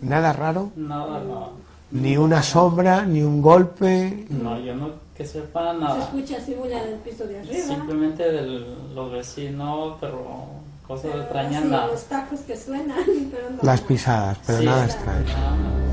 nada 0.00 0.32
raro, 0.32 0.70
Nada, 0.76 1.20
no. 1.20 1.50
ni 1.90 2.16
una 2.16 2.42
sombra, 2.42 3.04
ni 3.04 3.22
un 3.22 3.42
golpe. 3.42 4.26
No, 4.30 4.58
yo 4.58 4.74
no 4.74 4.90
que 5.16 5.24
sepa 5.26 5.72
Se 5.74 5.78
nada. 5.80 5.98
escucha 6.00 6.38
así 6.38 6.54
muy 6.56 6.72
en 6.72 6.78
el 6.78 6.94
piso 6.96 7.24
de 7.24 7.38
arriba. 7.40 7.66
Simplemente 7.66 8.22
de 8.32 8.42
los 8.94 9.12
vecinos, 9.12 9.96
pero 10.00 10.46
cosas 10.88 11.14
extrañas 11.14 11.60
así, 11.62 11.68
nada. 11.70 11.86
los 11.86 12.04
tacos 12.04 12.40
que 12.40 12.56
suenan, 12.56 12.98
pero 13.30 13.50
no. 13.50 13.58
Las 13.62 13.80
pisadas, 13.82 14.38
pero 14.46 14.58
Sí. 14.60 14.64
nada 14.66 14.84
extraño. 14.86 15.83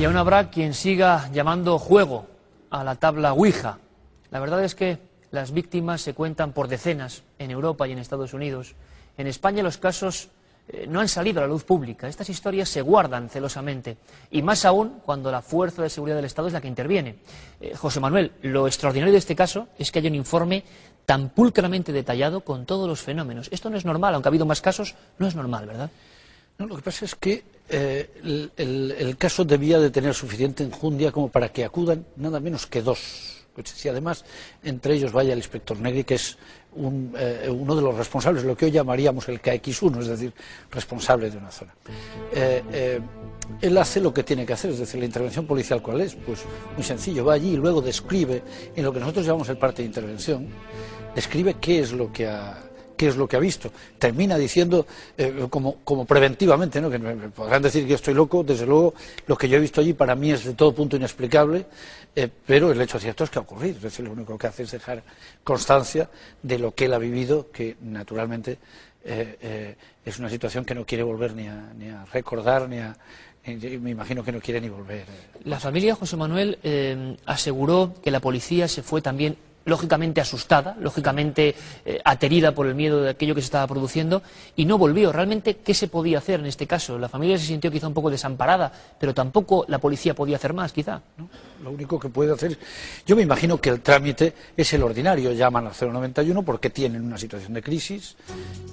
Y 0.00 0.06
aún 0.06 0.16
habrá 0.16 0.48
quien 0.48 0.72
siga 0.72 1.28
llamando 1.30 1.78
juego 1.78 2.26
a 2.70 2.82
la 2.82 2.94
tabla 2.94 3.34
Ouija. 3.34 3.80
La 4.30 4.40
verdad 4.40 4.64
es 4.64 4.74
que 4.74 4.96
las 5.30 5.52
víctimas 5.52 6.00
se 6.00 6.14
cuentan 6.14 6.54
por 6.54 6.68
decenas 6.68 7.22
en 7.38 7.50
Europa 7.50 7.86
y 7.86 7.92
en 7.92 7.98
Estados 7.98 8.32
Unidos. 8.32 8.76
En 9.18 9.26
España 9.26 9.62
los 9.62 9.76
casos 9.76 10.30
eh, 10.68 10.86
no 10.88 11.00
han 11.00 11.08
salido 11.08 11.40
a 11.40 11.42
la 11.42 11.48
luz 11.48 11.64
pública. 11.64 12.08
Estas 12.08 12.30
historias 12.30 12.70
se 12.70 12.80
guardan 12.80 13.28
celosamente. 13.28 13.98
Y 14.30 14.40
más 14.40 14.64
aún 14.64 15.02
cuando 15.04 15.30
la 15.30 15.42
fuerza 15.42 15.82
de 15.82 15.90
seguridad 15.90 16.16
del 16.16 16.24
Estado 16.24 16.48
es 16.48 16.54
la 16.54 16.62
que 16.62 16.68
interviene. 16.68 17.16
Eh, 17.60 17.74
José 17.76 18.00
Manuel, 18.00 18.32
lo 18.40 18.66
extraordinario 18.66 19.12
de 19.12 19.18
este 19.18 19.36
caso 19.36 19.68
es 19.78 19.92
que 19.92 19.98
hay 19.98 20.06
un 20.06 20.14
informe 20.14 20.64
tan 21.04 21.28
pulcramente 21.28 21.92
detallado 21.92 22.40
con 22.40 22.64
todos 22.64 22.88
los 22.88 23.02
fenómenos. 23.02 23.48
Esto 23.52 23.68
no 23.68 23.76
es 23.76 23.84
normal, 23.84 24.14
aunque 24.14 24.28
ha 24.28 24.30
habido 24.30 24.46
más 24.46 24.62
casos, 24.62 24.94
no 25.18 25.26
es 25.26 25.34
normal, 25.34 25.66
¿verdad? 25.66 25.90
No, 26.60 26.66
lo 26.66 26.76
que 26.76 26.82
pasa 26.82 27.06
es 27.06 27.14
que 27.14 27.42
eh, 27.70 28.10
el, 28.58 29.16
caso 29.16 29.46
debía 29.46 29.78
de 29.78 29.88
tener 29.88 30.12
suficiente 30.12 30.62
enjundia 30.62 31.10
como 31.10 31.30
para 31.30 31.48
que 31.48 31.64
acudan 31.64 32.04
nada 32.16 32.38
menos 32.38 32.66
que 32.66 32.82
dos. 32.82 33.46
Si 33.64 33.88
además 33.88 34.26
entre 34.62 34.94
ellos 34.94 35.10
vaya 35.10 35.32
el 35.32 35.38
inspector 35.38 35.78
Negri, 35.78 36.04
que 36.04 36.16
es 36.16 36.36
un, 36.74 37.14
eh, 37.16 37.48
uno 37.50 37.74
de 37.74 37.80
los 37.80 37.96
responsables, 37.96 38.44
lo 38.44 38.54
que 38.54 38.66
hoy 38.66 38.72
llamaríamos 38.72 39.26
el 39.30 39.40
KX1, 39.40 40.00
es 40.00 40.06
decir, 40.08 40.34
responsable 40.70 41.30
de 41.30 41.38
una 41.38 41.50
zona. 41.50 41.74
Eh, 42.34 42.62
eh, 42.72 43.00
él 43.62 43.78
hace 43.78 43.98
lo 44.00 44.12
que 44.12 44.22
tiene 44.22 44.44
que 44.44 44.52
hacer, 44.52 44.70
es 44.70 44.80
decir, 44.80 45.00
la 45.00 45.06
intervención 45.06 45.46
policial, 45.46 45.80
¿cuál 45.80 46.02
es? 46.02 46.14
Pues 46.14 46.40
muy 46.74 46.84
sencillo, 46.84 47.24
va 47.24 47.34
allí 47.34 47.52
y 47.52 47.56
luego 47.56 47.80
describe, 47.80 48.42
en 48.76 48.84
lo 48.84 48.92
que 48.92 49.00
nosotros 49.00 49.24
llamamos 49.24 49.48
el 49.48 49.56
parte 49.56 49.80
de 49.80 49.86
intervención, 49.86 50.46
describe 51.14 51.54
qué 51.54 51.80
es 51.80 51.92
lo 51.92 52.12
que 52.12 52.28
ha, 52.28 52.69
qué 53.00 53.06
es 53.08 53.16
lo 53.16 53.26
que 53.26 53.36
ha 53.36 53.40
visto. 53.40 53.72
Termina 53.98 54.36
diciendo, 54.36 54.86
eh, 55.16 55.46
como, 55.48 56.04
preventivamente, 56.04 56.82
¿no? 56.82 56.90
que 56.90 56.98
me, 56.98 57.14
me 57.14 57.30
podrán 57.30 57.62
decir 57.62 57.86
que 57.86 57.94
estoy 57.94 58.12
loco, 58.12 58.44
desde 58.44 58.66
luego, 58.66 58.92
lo 59.26 59.38
que 59.38 59.48
yo 59.48 59.56
he 59.56 59.60
visto 59.60 59.80
allí 59.80 59.94
para 59.94 60.14
mí 60.14 60.32
es 60.32 60.44
de 60.44 60.52
todo 60.52 60.74
punto 60.74 60.96
inexplicable, 60.96 61.64
eh, 62.14 62.28
pero 62.46 62.70
el 62.70 62.78
hecho 62.78 62.98
cierto 63.00 63.24
es 63.24 63.30
que 63.30 63.38
ha 63.38 63.42
ocurrido. 63.42 63.76
Es 63.78 63.82
decir, 63.84 64.04
lo 64.04 64.12
único 64.12 64.36
que 64.36 64.48
hace 64.48 64.64
es 64.64 64.70
dejar 64.72 65.02
constancia 65.42 66.10
de 66.42 66.58
lo 66.58 66.74
que 66.74 66.84
él 66.84 66.92
ha 66.92 66.98
vivido, 66.98 67.50
que 67.50 67.78
naturalmente 67.80 68.58
eh, 69.02 69.38
eh, 69.40 69.76
es 70.04 70.18
una 70.18 70.28
situación 70.28 70.66
que 70.66 70.74
no 70.74 70.84
quiere 70.84 71.02
volver 71.02 71.34
ni 71.34 71.46
a, 71.48 71.72
ni 71.78 71.88
a 71.88 72.04
recordar, 72.12 72.68
ni 72.68 72.80
a. 72.80 72.94
me 73.46 73.90
imagino 73.92 74.22
que 74.22 74.30
no 74.32 74.40
quiere 74.40 74.60
ni 74.60 74.68
volver. 74.68 75.06
eh. 75.08 75.40
La 75.44 75.58
familia 75.58 75.94
José 75.94 76.18
Manuel 76.18 76.58
eh, 76.62 77.16
aseguró 77.24 77.94
que 78.02 78.10
la 78.10 78.20
policía 78.20 78.68
se 78.68 78.82
fue 78.82 79.00
también 79.00 79.38
lógicamente 79.64 80.20
asustada, 80.20 80.76
lógicamente 80.80 81.54
eh, 81.84 82.00
aterida 82.04 82.52
por 82.54 82.66
el 82.66 82.74
miedo 82.74 83.02
de 83.02 83.10
aquello 83.10 83.34
que 83.34 83.40
se 83.40 83.46
estaba 83.46 83.66
produciendo 83.66 84.22
y 84.56 84.64
no 84.64 84.78
volvió. 84.78 85.12
Realmente, 85.12 85.58
¿qué 85.58 85.74
se 85.74 85.88
podía 85.88 86.18
hacer 86.18 86.40
en 86.40 86.46
este 86.46 86.66
caso? 86.66 86.98
La 86.98 87.08
familia 87.08 87.38
se 87.38 87.46
sintió 87.46 87.70
quizá 87.70 87.86
un 87.86 87.94
poco 87.94 88.10
desamparada, 88.10 88.72
pero 88.98 89.14
tampoco 89.14 89.64
la 89.68 89.78
policía 89.78 90.14
podía 90.14 90.36
hacer 90.36 90.52
más, 90.52 90.72
quizá. 90.72 91.02
Lo 91.62 91.70
único 91.70 91.98
que 92.00 92.08
puede 92.08 92.32
hacer, 92.32 92.58
yo 93.06 93.16
me 93.16 93.22
imagino 93.22 93.60
que 93.60 93.68
el 93.68 93.80
trámite 93.80 94.34
es 94.56 94.72
el 94.72 94.82
ordinario, 94.82 95.32
llaman 95.32 95.66
al 95.66 95.74
091 95.78 96.42
porque 96.42 96.70
tienen 96.70 97.02
una 97.02 97.18
situación 97.18 97.52
de 97.52 97.62
crisis, 97.62 98.16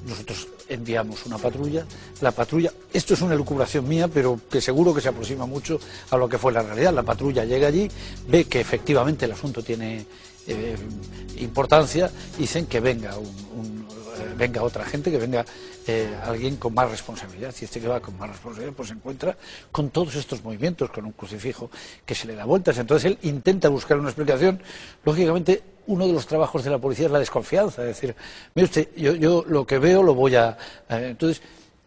nosotros 0.07 0.47
enviamos 0.69 1.25
una 1.25 1.37
patrulla, 1.37 1.85
la 2.21 2.31
patrulla, 2.31 2.71
esto 2.93 3.13
es 3.13 3.21
una 3.21 3.33
elucubración 3.33 3.87
mía, 3.87 4.07
pero 4.07 4.39
que 4.49 4.61
seguro 4.61 4.93
que 4.93 5.01
se 5.01 5.09
aproxima 5.09 5.45
mucho 5.45 5.79
a 6.09 6.17
lo 6.17 6.29
que 6.29 6.37
fue 6.37 6.53
la 6.53 6.61
realidad, 6.61 6.93
la 6.93 7.03
patrulla 7.03 7.43
llega 7.43 7.67
allí, 7.67 7.89
ve 8.27 8.45
que 8.45 8.61
efectivamente 8.61 9.25
el 9.25 9.33
asunto 9.33 9.61
tiene 9.61 10.05
eh, 10.47 10.75
importancia, 11.39 12.09
dicen 12.37 12.65
que 12.65 12.79
venga 12.79 13.17
un, 13.17 13.25
un, 13.25 13.87
eh, 14.19 14.33
venga 14.37 14.63
otra 14.63 14.85
gente, 14.85 15.11
que 15.11 15.17
venga 15.17 15.45
eh, 15.85 16.13
alguien 16.25 16.57
con 16.57 16.73
más 16.73 16.89
responsabilidad. 16.89 17.53
Y 17.61 17.65
este 17.65 17.79
que 17.79 17.87
va 17.87 17.99
con 17.99 18.17
más 18.17 18.29
responsabilidad, 18.29 18.73
pues 18.75 18.89
se 18.89 18.95
encuentra 18.95 19.37
con 19.71 19.89
todos 19.89 20.15
estos 20.15 20.43
movimientos, 20.43 20.89
con 20.89 21.05
un 21.05 21.13
crucifijo 21.13 21.69
que 22.05 22.15
se 22.15 22.27
le 22.27 22.35
da 22.35 22.45
vueltas. 22.45 22.77
Entonces 22.77 23.11
él 23.11 23.17
intenta 23.21 23.69
buscar 23.69 23.97
una 23.97 24.09
explicación. 24.09 24.61
Lógicamente, 25.05 25.63
uno 25.87 26.05
de 26.05 26.13
los 26.13 26.27
trabajos 26.27 26.63
de 26.63 26.71
la 26.71 26.77
policía 26.77 27.05
es 27.05 27.11
la 27.11 27.19
desconfianza. 27.19 27.83
Es 27.83 27.87
decir, 27.89 28.15
mire 28.53 28.65
usted, 28.65 28.89
yo, 28.95 29.45
lo 29.47 29.65
que 29.65 29.79
veo 29.79 30.03
lo 30.03 30.13
voy 30.13 30.35
a. 30.35 30.57
Eh, 30.89 31.07
entonces 31.11 31.41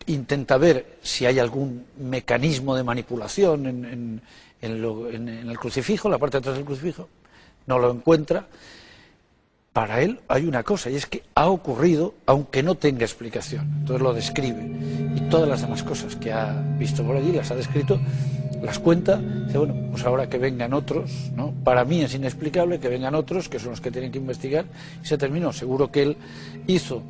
intenta 0.07 0.57
ver 0.57 0.99
si 1.02 1.26
hay 1.26 1.38
algún 1.38 1.85
mecanismo 1.99 2.75
de 2.75 2.83
manipulación 2.83 3.67
en, 3.67 3.85
en, 3.85 4.23
en, 4.62 4.83
lo, 4.83 5.11
en 5.11 5.29
el 5.29 5.59
crucifijo, 5.59 6.09
la 6.09 6.19
parte 6.19 6.38
de 6.38 6.38
atrás 6.38 6.57
del 6.57 6.64
crucifijo 6.64 7.09
no 7.67 7.79
lo 7.79 7.90
encuentra, 7.90 8.47
para 9.73 10.02
él 10.02 10.21
hay 10.29 10.47
una 10.47 10.62
cosa, 10.62 10.90
y 10.90 10.97
es 10.97 11.07
que 11.07 11.23
ha 11.35 11.49
ocurrido 11.49 12.14
aunque 12.26 12.62
no 12.62 12.75
tenga 12.75 13.05
explicación. 13.05 13.71
Entonces 13.81 14.02
lo 14.02 14.12
describe. 14.12 14.62
Y 15.14 15.21
todas 15.31 15.49
las 15.49 15.62
demás 15.62 15.83
cosas 15.83 16.17
que 16.17 16.33
ha 16.33 16.52
visto 16.79 17.05
por 17.05 17.17
allí 17.17 17.33
las 17.33 17.50
ha 17.50 17.55
descrito, 17.55 18.00
las 18.62 18.79
cuenta. 18.79 19.17
Dice, 19.17 19.59
bueno, 19.59 19.75
pues 19.90 20.05
ahora 20.05 20.29
que 20.29 20.38
vengan 20.38 20.73
otros, 20.75 21.31
¿no? 21.35 21.52
Para 21.64 21.85
mí 21.85 22.02
es 22.02 22.14
inexplicable 22.14 22.79
que 22.79 22.88
vengan 22.88 23.14
otros, 23.14 23.49
que 23.49 23.59
son 23.59 23.71
los 23.71 23.81
que 23.81 23.90
tienen 23.90 24.12
que 24.12 24.19
investigar, 24.19 24.64
y 25.02 25.07
se 25.07 25.19
terminó. 25.19 25.52
Seguro 25.52 25.90
que 25.90 26.02
él 26.02 26.17
hizo, 26.67 27.02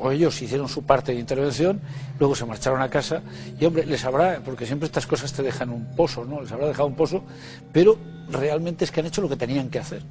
o 0.00 0.10
ellos 0.10 0.40
hicieron 0.42 0.68
su 0.68 0.82
parte 0.82 1.12
de 1.12 1.20
intervención, 1.20 1.80
luego 2.18 2.34
se 2.34 2.44
marcharon 2.44 2.82
a 2.82 2.88
casa, 2.88 3.22
y 3.58 3.64
hombre, 3.64 3.86
les 3.86 4.04
habrá, 4.04 4.40
porque 4.44 4.66
siempre 4.66 4.86
estas 4.86 5.06
cosas 5.06 5.32
te 5.32 5.42
dejan 5.42 5.70
un 5.70 5.84
pozo, 5.96 6.24
¿no? 6.24 6.40
Les 6.40 6.52
habrá 6.52 6.68
dejado 6.68 6.88
un 6.88 6.96
pozo, 6.96 7.22
pero 7.72 7.98
realmente 8.30 8.84
es 8.84 8.90
que 8.90 9.00
han 9.00 9.06
hecho 9.06 9.22
lo 9.22 9.28
que 9.28 9.36
tenían 9.36 9.70
que 9.70 9.78
hacer. 9.78 10.02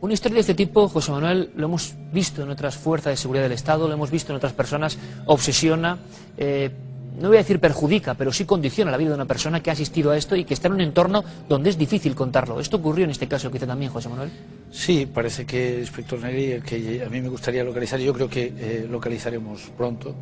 Una 0.00 0.14
historia 0.14 0.36
de 0.36 0.40
este 0.40 0.54
tipo, 0.54 0.88
José 0.88 1.12
Manuel, 1.12 1.50
lo 1.56 1.66
hemos 1.66 1.94
visto 2.12 2.42
en 2.42 2.50
otras 2.50 2.76
fuerzas 2.76 3.12
de 3.12 3.16
seguridad 3.16 3.44
del 3.44 3.52
Estado, 3.52 3.86
lo 3.86 3.94
hemos 3.94 4.10
visto 4.10 4.32
en 4.32 4.36
otras 4.36 4.52
personas, 4.52 4.98
obsesiona, 5.26 5.98
eh, 6.36 6.70
no 7.20 7.28
voy 7.28 7.36
a 7.36 7.40
decir 7.40 7.58
perjudica, 7.58 8.14
pero 8.14 8.32
sí 8.32 8.44
condiciona 8.44 8.90
la 8.90 8.96
vida 8.96 9.10
de 9.10 9.14
una 9.14 9.24
persona 9.24 9.62
que 9.62 9.70
ha 9.70 9.72
asistido 9.72 10.10
a 10.10 10.16
esto 10.16 10.36
y 10.36 10.44
que 10.44 10.54
está 10.54 10.68
en 10.68 10.74
un 10.74 10.80
entorno 10.80 11.24
donde 11.48 11.70
es 11.70 11.78
difícil 11.78 12.14
contarlo. 12.14 12.60
¿Esto 12.60 12.76
ocurrió 12.76 13.04
en 13.04 13.10
este 13.10 13.26
caso 13.26 13.50
quizá 13.50 13.66
también, 13.66 13.90
José 13.90 14.08
Manuel? 14.08 14.30
Sí, 14.70 15.06
parece 15.06 15.46
que, 15.46 15.80
inspector 15.80 16.18
Negri, 16.20 16.60
que 16.60 17.02
a 17.04 17.08
mí 17.08 17.20
me 17.20 17.28
gustaría 17.28 17.64
localizar, 17.64 17.98
yo 17.98 18.12
creo 18.12 18.28
que 18.28 18.52
eh, 18.56 18.86
localizaremos 18.90 19.62
pronto. 19.76 20.14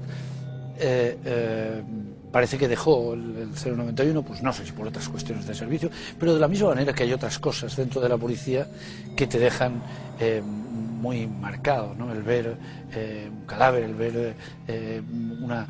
Eh, 0.79 1.19
eh, 1.25 1.83
parece 2.31 2.59
que 2.59 2.69
dejó 2.69 3.15
el, 3.15 3.51
el 3.65 3.77
091, 3.77 4.23
pues 4.23 4.43
no 4.43 4.53
sé 4.53 4.65
si 4.65 4.73
por 4.73 4.87
otras 4.87 5.09
cuestiones 5.09 5.47
de 5.47 5.55
servicio, 5.55 5.91
pero 6.19 6.35
de 6.35 6.41
la 6.41 6.49
misma 6.49 6.71
manera 6.71 6.93
que 6.93 7.05
hay 7.05 7.13
otras 7.13 7.39
cosas 7.39 7.75
dentro 7.77 8.01
de 8.01 8.09
la 8.09 8.17
policía 8.17 8.67
que 9.17 9.27
te 9.27 9.39
dejan 9.39 9.83
muy 11.05 11.27
marcado, 11.27 11.95
¿no? 11.99 12.11
El 12.11 12.23
ver 12.23 12.57
eh, 12.95 13.29
un 13.31 13.45
cadáver, 13.45 13.83
el 13.85 13.95
ver 13.95 14.35
eh, 14.67 15.03
una, 15.43 15.69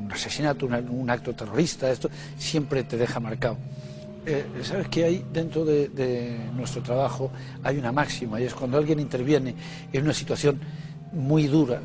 un 0.00 0.10
asesinato, 0.10 0.66
un 0.66 1.08
acto 1.08 1.32
terrorista, 1.34 1.88
esto 1.88 2.10
siempre 2.36 2.82
te 2.82 2.96
deja 2.96 3.20
marcado. 3.20 3.56
Eh, 4.26 4.44
Sabes 4.62 4.88
que 4.88 5.04
hay 5.04 5.24
dentro 5.32 5.64
de, 5.64 5.88
de 5.88 6.36
nuestro 6.56 6.82
trabajo 6.82 7.30
hay 7.62 7.78
una 7.78 7.92
máxima 7.92 8.40
y 8.40 8.44
es 8.44 8.54
cuando 8.54 8.76
alguien 8.76 8.98
interviene 8.98 9.54
en 9.92 10.02
una 10.02 10.12
situación 10.12 10.60
muy 11.12 11.46
dura, 11.46 11.80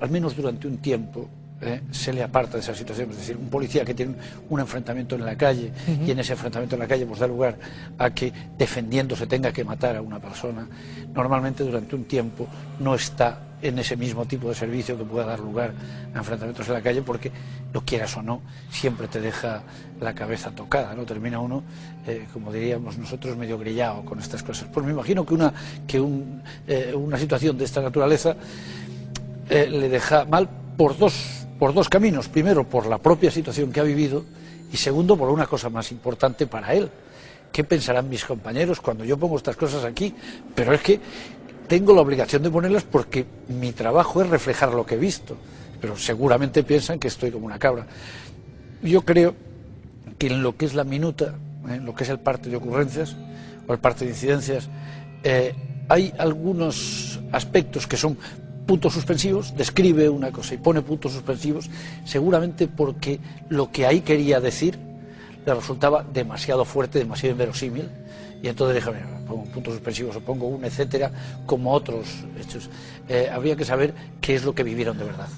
al 0.00 0.10
menos 0.10 0.36
durante 0.36 0.66
un 0.66 0.78
tiempo, 0.78 1.28
eh, 1.62 1.82
se 1.90 2.12
le 2.12 2.22
aparta 2.22 2.54
de 2.54 2.60
esa 2.60 2.74
situación. 2.74 3.10
Es 3.10 3.18
decir, 3.18 3.36
un 3.36 3.48
policía 3.48 3.84
que 3.84 3.94
tiene 3.94 4.14
un 4.48 4.60
enfrentamiento 4.60 5.14
en 5.14 5.24
la 5.24 5.36
calle 5.36 5.72
uh 5.88 5.90
-huh. 5.90 6.08
y 6.08 6.10
en 6.10 6.18
ese 6.18 6.32
enfrentamiento 6.32 6.76
en 6.76 6.80
la 6.80 6.88
calle 6.88 7.06
pues 7.06 7.20
da 7.20 7.26
lugar 7.26 7.58
a 7.98 8.10
que 8.10 8.32
defendiéndose 8.56 9.26
tenga 9.26 9.52
que 9.52 9.64
matar 9.64 9.96
a 9.96 10.02
una 10.02 10.18
persona, 10.18 10.66
normalmente 11.14 11.64
durante 11.64 11.94
un 11.96 12.04
tiempo 12.04 12.46
no 12.78 12.94
está 12.94 13.50
en 13.62 13.78
ese 13.78 13.96
mismo 13.96 14.24
tipo 14.24 14.48
de 14.48 14.54
servicio 14.54 14.96
que 14.96 15.04
pueda 15.04 15.26
dar 15.26 15.40
lugar 15.40 15.72
a 16.14 16.18
enfrentamientos 16.18 16.66
en 16.68 16.74
la 16.74 16.80
calle 16.80 17.02
porque, 17.02 17.30
lo 17.72 17.82
quieras 17.82 18.16
o 18.16 18.22
no, 18.22 18.40
siempre 18.70 19.06
te 19.06 19.20
deja 19.20 19.62
la 20.00 20.14
cabeza 20.14 20.50
tocada, 20.50 20.94
¿no? 20.94 21.04
Termina 21.04 21.38
uno, 21.40 21.62
eh, 22.06 22.26
como 22.32 22.52
diríamos 22.52 22.98
nosotros, 22.98 23.36
medio 23.36 23.58
grillado 23.58 24.04
con 24.04 24.18
estas 24.18 24.42
cosas. 24.42 24.68
Pues 24.72 24.84
me 24.84 24.92
imagino 24.92 25.24
que 25.24 25.34
una, 25.34 25.52
que 25.86 26.00
un, 26.00 26.42
eh, 26.66 26.92
una 26.94 27.18
situación 27.18 27.56
de 27.58 27.64
esta 27.64 27.80
naturaleza 27.80 28.34
eh, 29.48 29.68
le 29.70 29.88
deja 29.88 30.24
mal 30.24 30.48
por 30.76 30.96
dos 30.96 31.39
por 31.60 31.74
dos 31.74 31.90
caminos. 31.90 32.28
Primero, 32.28 32.64
por 32.64 32.86
la 32.86 32.96
propia 32.96 33.30
situación 33.30 33.70
que 33.70 33.80
ha 33.80 33.84
vivido 33.84 34.24
y 34.72 34.78
segundo, 34.78 35.16
por 35.16 35.28
una 35.28 35.46
cosa 35.46 35.68
más 35.68 35.92
importante 35.92 36.46
para 36.46 36.72
él. 36.72 36.88
¿Qué 37.52 37.64
pensarán 37.64 38.08
mis 38.08 38.24
compañeros 38.24 38.80
cuando 38.80 39.04
yo 39.04 39.18
pongo 39.18 39.36
estas 39.36 39.56
cosas 39.56 39.84
aquí? 39.84 40.14
Pero 40.54 40.72
es 40.72 40.80
que 40.80 40.98
tengo 41.68 41.94
la 41.94 42.00
obligación 42.00 42.42
de 42.42 42.50
ponerlas 42.50 42.84
porque 42.84 43.26
mi 43.48 43.72
trabajo 43.72 44.22
es 44.22 44.30
reflejar 44.30 44.72
lo 44.72 44.86
que 44.86 44.94
he 44.94 44.98
visto. 44.98 45.36
Pero 45.80 45.98
seguramente 45.98 46.62
piensan 46.62 46.98
que 46.98 47.08
estoy 47.08 47.30
como 47.30 47.44
una 47.44 47.58
cabra. 47.58 47.86
Yo 48.82 49.02
creo 49.02 49.34
que 50.16 50.28
en 50.28 50.42
lo 50.42 50.56
que 50.56 50.64
es 50.64 50.74
la 50.74 50.84
minuta, 50.84 51.34
en 51.68 51.84
lo 51.84 51.94
que 51.94 52.04
es 52.04 52.10
el 52.10 52.20
parte 52.20 52.48
de 52.48 52.56
ocurrencias 52.56 53.16
o 53.66 53.72
el 53.74 53.78
parte 53.78 54.06
de 54.06 54.12
incidencias, 54.12 54.70
eh, 55.24 55.54
hay 55.90 56.14
algunos 56.16 57.20
aspectos 57.32 57.86
que 57.86 57.98
son 57.98 58.16
puntos 58.70 58.92
suspensivos, 58.92 59.56
describe 59.56 60.08
una 60.08 60.30
cosa 60.30 60.54
y 60.54 60.58
pone 60.58 60.80
puntos 60.80 61.10
suspensivos, 61.10 61.68
seguramente 62.04 62.68
porque 62.68 63.18
lo 63.48 63.72
que 63.72 63.84
ahí 63.84 64.02
quería 64.02 64.38
decir 64.38 64.78
le 65.44 65.54
resultaba 65.54 66.04
demasiado 66.04 66.64
fuerte, 66.64 67.00
demasiado 67.00 67.32
inverosímil, 67.32 67.88
y 68.40 68.46
entonces 68.46 68.76
dije, 68.76 68.90
bueno, 68.90 69.26
pongo 69.26 69.44
puntos 69.46 69.74
suspensivos 69.74 70.14
o 70.14 70.20
pongo 70.20 70.46
un 70.46 70.64
etcétera, 70.64 71.10
como 71.46 71.72
otros 71.72 72.06
hechos. 72.40 72.70
Eh, 73.08 73.28
habría 73.32 73.56
que 73.56 73.64
saber 73.64 73.92
qué 74.20 74.36
es 74.36 74.44
lo 74.44 74.54
que 74.54 74.62
vivieron 74.62 74.96
de 74.96 75.04
verdad. 75.04 75.28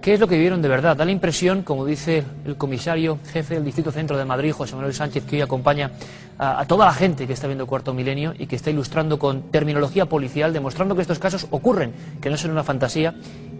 ¿Qué 0.00 0.14
es 0.14 0.20
lo 0.20 0.28
que 0.28 0.36
vivieron 0.36 0.62
de 0.62 0.68
verdad? 0.68 0.96
Da 0.96 1.04
la 1.04 1.10
impresión, 1.10 1.62
como 1.62 1.84
dice 1.84 2.22
el 2.44 2.56
comisario 2.56 3.18
jefe 3.32 3.54
del 3.54 3.64
Distrito 3.64 3.90
Centro 3.90 4.16
de 4.16 4.24
Madrid, 4.24 4.52
José 4.52 4.76
Manuel 4.76 4.94
Sánchez, 4.94 5.24
que 5.24 5.36
hoy 5.36 5.42
acompaña 5.42 5.90
a, 6.38 6.64
toda 6.66 6.86
la 6.86 6.92
gente 6.92 7.26
que 7.26 7.32
está 7.32 7.48
viendo 7.48 7.66
Cuarto 7.66 7.92
Milenio 7.92 8.32
y 8.38 8.46
que 8.46 8.54
está 8.54 8.70
ilustrando 8.70 9.18
con 9.18 9.50
terminología 9.50 10.06
policial, 10.06 10.52
demostrando 10.52 10.94
que 10.94 11.02
estos 11.02 11.18
casos 11.18 11.48
ocurren, 11.50 11.92
que 12.20 12.30
no 12.30 12.36
son 12.36 12.52
una 12.52 12.62
fantasía. 12.62 13.14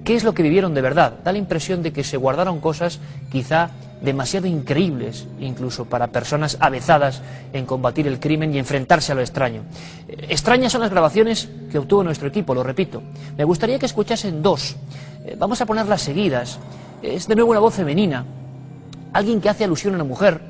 ¿Qué 0.05 0.14
es 0.14 0.22
lo 0.22 0.33
que 0.33 0.44
vivieron 0.44 0.74
de 0.74 0.81
verdad? 0.81 1.14
Da 1.24 1.33
la 1.33 1.38
impresión 1.38 1.83
de 1.83 1.92
que 1.92 2.05
se 2.05 2.16
guardaron 2.16 2.61
cosas 2.61 3.01
quizá 3.33 3.70
demasiado 4.01 4.46
increíbles, 4.46 5.27
incluso 5.40 5.87
para 5.87 6.07
personas 6.07 6.57
avezadas 6.61 7.20
en 7.53 7.66
combatir 7.66 8.07
el 8.07 8.20
crimen 8.20 8.55
y 8.55 8.59
enfrentarse 8.59 9.11
a 9.11 9.16
lo 9.16 9.22
extraño. 9.22 9.62
Extrañas 10.07 10.70
son 10.70 10.83
las 10.83 10.90
grabaciones 10.90 11.48
que 11.70 11.79
obtuvo 11.79 12.05
nuestro 12.05 12.29
equipo, 12.29 12.55
lo 12.55 12.62
repito. 12.62 13.03
Me 13.37 13.42
gustaría 13.42 13.79
que 13.79 13.87
escuchasen 13.87 14.40
dos. 14.40 14.77
Vamos 15.36 15.60
a 15.60 15.66
ponerlas 15.66 16.02
seguidas. 16.02 16.58
Es 17.02 17.28
de 17.28 17.34
nuevo 17.34 17.50
una 17.50 17.60
voz 17.60 17.74
femenina. 17.74 18.24
Alguien 19.12 19.40
que 19.40 19.48
hace 19.48 19.64
alusión 19.64 19.94
a 19.94 19.96
una 19.96 20.04
mujer. 20.04 20.40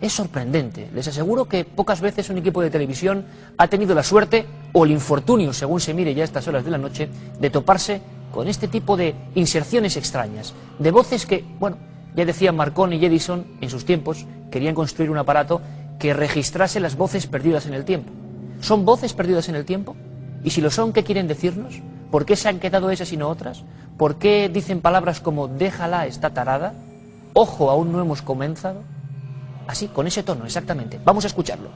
Es 0.00 0.12
sorprendente. 0.12 0.88
Les 0.94 1.06
aseguro 1.06 1.44
que 1.44 1.64
pocas 1.64 2.00
veces 2.00 2.30
un 2.30 2.38
equipo 2.38 2.62
de 2.62 2.70
televisión 2.70 3.24
ha 3.56 3.68
tenido 3.68 3.94
la 3.94 4.02
suerte 4.02 4.46
o 4.72 4.84
el 4.84 4.90
infortunio, 4.90 5.52
según 5.52 5.80
se 5.80 5.94
mire 5.94 6.14
ya 6.14 6.22
a 6.22 6.24
estas 6.24 6.48
horas 6.48 6.64
de 6.64 6.70
la 6.70 6.78
noche, 6.78 7.08
de 7.38 7.50
toparse 7.50 8.00
con 8.32 8.48
este 8.48 8.66
tipo 8.66 8.96
de 8.96 9.14
inserciones 9.34 9.96
extrañas, 9.96 10.54
de 10.78 10.90
voces 10.90 11.26
que, 11.26 11.44
bueno, 11.60 11.76
ya 12.16 12.24
decían 12.24 12.56
Marconi 12.56 12.96
y 12.96 13.04
Edison 13.04 13.44
en 13.60 13.70
sus 13.70 13.84
tiempos, 13.84 14.26
querían 14.50 14.74
construir 14.74 15.10
un 15.10 15.18
aparato 15.18 15.60
que 15.98 16.14
registrase 16.14 16.80
las 16.80 16.96
voces 16.96 17.26
perdidas 17.26 17.66
en 17.66 17.74
el 17.74 17.84
tiempo. 17.84 18.10
¿Son 18.60 18.84
voces 18.84 19.12
perdidas 19.12 19.48
en 19.48 19.54
el 19.54 19.64
tiempo? 19.64 19.94
Y 20.42 20.50
si 20.50 20.60
lo 20.60 20.70
son, 20.70 20.92
¿qué 20.92 21.04
quieren 21.04 21.28
decirnos? 21.28 21.80
¿Por 22.10 22.26
qué 22.26 22.36
se 22.36 22.48
han 22.48 22.58
quedado 22.58 22.90
esas 22.90 23.12
y 23.12 23.16
no 23.16 23.28
otras? 23.28 23.64
¿Por 23.98 24.18
qué 24.18 24.48
dicen 24.48 24.80
palabras 24.80 25.20
como 25.20 25.48
déjala, 25.48 26.06
está 26.06 26.34
tarada? 26.34 26.74
Ojo, 27.34 27.70
aún 27.70 27.92
no 27.92 28.00
hemos 28.00 28.22
comenzado. 28.22 28.82
Así, 29.66 29.88
con 29.88 30.06
ese 30.06 30.22
tono, 30.22 30.44
exactamente. 30.44 31.00
Vamos 31.04 31.24
a 31.24 31.28
escucharlo. 31.28 31.70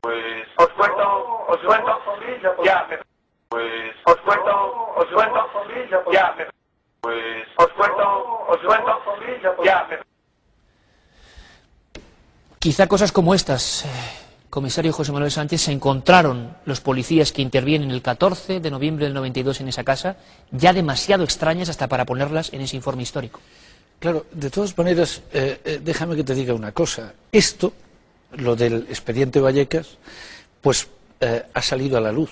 Pues 0.00 0.46
os 0.56 0.68
cuento, 0.68 1.46
os 1.48 1.58
cuento, 1.58 2.00
ya, 2.64 2.86
pues 3.48 3.94
os 4.04 4.16
cuento, 4.22 4.94
os 4.96 5.06
cuento, 5.06 6.12
ya, 6.12 6.34
pues 7.00 7.46
os 7.56 7.72
cuento, 7.72 8.46
os 8.48 8.60
cuento, 8.64 9.64
ya. 9.64 9.86
Quizá 12.58 12.86
cosas 12.86 13.12
como 13.12 13.34
estas, 13.34 13.84
eh, 13.84 14.25
comisario 14.56 14.90
José 14.90 15.12
Manuel 15.12 15.30
Sánchez, 15.30 15.60
se 15.60 15.72
encontraron 15.72 16.56
los 16.64 16.80
policías 16.80 17.30
que 17.30 17.42
intervienen 17.42 17.90
el 17.90 18.00
14 18.00 18.58
de 18.58 18.70
noviembre 18.70 19.04
del 19.04 19.12
92 19.12 19.60
en 19.60 19.68
esa 19.68 19.84
casa, 19.84 20.16
ya 20.50 20.72
demasiado 20.72 21.24
extrañas 21.24 21.68
hasta 21.68 21.88
para 21.88 22.06
ponerlas 22.06 22.50
en 22.54 22.62
ese 22.62 22.74
informe 22.74 23.02
histórico. 23.02 23.38
Claro, 23.98 24.24
de 24.32 24.48
todas 24.48 24.74
maneras, 24.78 25.20
eh, 25.30 25.60
eh, 25.62 25.80
déjame 25.84 26.16
que 26.16 26.24
te 26.24 26.34
diga 26.34 26.54
una 26.54 26.72
cosa. 26.72 27.12
Esto, 27.30 27.74
lo 28.38 28.56
del 28.56 28.86
expediente 28.88 29.40
Vallecas, 29.40 29.98
pues 30.62 30.88
eh, 31.20 31.42
ha 31.52 31.60
salido 31.60 31.98
a 31.98 32.00
la 32.00 32.10
luz. 32.10 32.30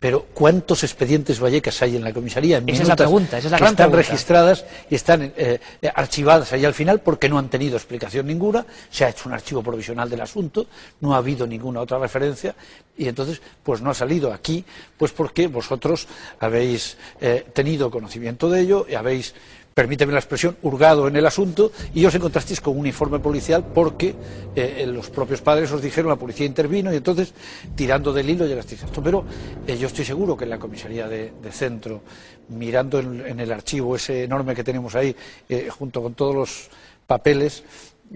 Pero 0.00 0.24
¿cuántos 0.32 0.82
expedientes 0.82 1.38
Vallecas 1.38 1.82
hay 1.82 1.94
en 1.94 2.02
la 2.02 2.14
comisaría? 2.14 2.56
En 2.56 2.68
Esa 2.70 2.82
es 2.82 2.88
la 2.88 2.96
pregunta, 2.96 3.36
esa 3.36 3.48
es 3.48 3.52
la 3.52 3.58
que 3.58 3.64
gran 3.64 3.74
están 3.74 3.90
pregunta. 3.90 4.10
registradas 4.10 4.64
y 4.88 4.94
están 4.94 5.22
eh, 5.22 5.60
eh, 5.82 5.92
archivadas 5.94 6.50
ahí 6.54 6.64
al 6.64 6.72
final 6.72 7.00
porque 7.00 7.28
no 7.28 7.38
han 7.38 7.50
tenido 7.50 7.76
explicación 7.76 8.26
ninguna. 8.26 8.64
Se 8.90 9.04
ha 9.04 9.10
hecho 9.10 9.28
un 9.28 9.34
archivo 9.34 9.62
provisional 9.62 10.08
del 10.08 10.22
asunto, 10.22 10.66
no 11.00 11.14
ha 11.14 11.18
habido 11.18 11.46
ninguna 11.46 11.80
otra 11.80 11.98
referencia 11.98 12.54
y 12.96 13.08
entonces 13.08 13.42
pues 13.62 13.82
no 13.82 13.90
ha 13.90 13.94
salido 13.94 14.32
aquí, 14.32 14.64
pues 14.96 15.12
porque 15.12 15.48
vosotros 15.48 16.08
habéis 16.38 16.96
eh, 17.20 17.44
tenido 17.52 17.90
conocimiento 17.90 18.48
de 18.48 18.62
ello 18.62 18.86
y 18.88 18.94
habéis 18.94 19.34
permíteme 19.80 20.12
la 20.12 20.18
expresión, 20.18 20.58
hurgado 20.60 21.08
en 21.08 21.16
el 21.16 21.24
asunto 21.24 21.72
y 21.94 22.04
os 22.04 22.14
encontrasteis 22.14 22.60
con 22.60 22.76
un 22.76 22.86
informe 22.86 23.18
policial 23.18 23.64
porque 23.64 24.14
eh, 24.54 24.84
los 24.86 25.08
propios 25.08 25.40
padres 25.40 25.72
os 25.72 25.80
dijeron, 25.80 26.10
la 26.10 26.16
policía 26.16 26.44
intervino 26.44 26.92
y 26.92 26.96
entonces, 26.96 27.32
tirando 27.74 28.12
del 28.12 28.28
hilo, 28.28 28.46
llegasteis 28.46 28.82
a 28.82 28.86
esto. 28.86 29.02
Pero 29.02 29.24
eh, 29.66 29.78
yo 29.78 29.86
estoy 29.86 30.04
seguro 30.04 30.36
que 30.36 30.44
en 30.44 30.50
la 30.50 30.58
comisaría 30.58 31.08
de, 31.08 31.32
centro, 31.50 32.02
mirando 32.50 32.98
en, 32.98 33.40
el 33.40 33.50
archivo 33.50 33.96
ese 33.96 34.24
enorme 34.24 34.54
que 34.54 34.62
tenemos 34.62 34.94
ahí, 34.96 35.16
eh, 35.48 35.70
junto 35.70 36.02
con 36.02 36.12
todos 36.12 36.34
los 36.34 36.68
papeles, 37.06 37.64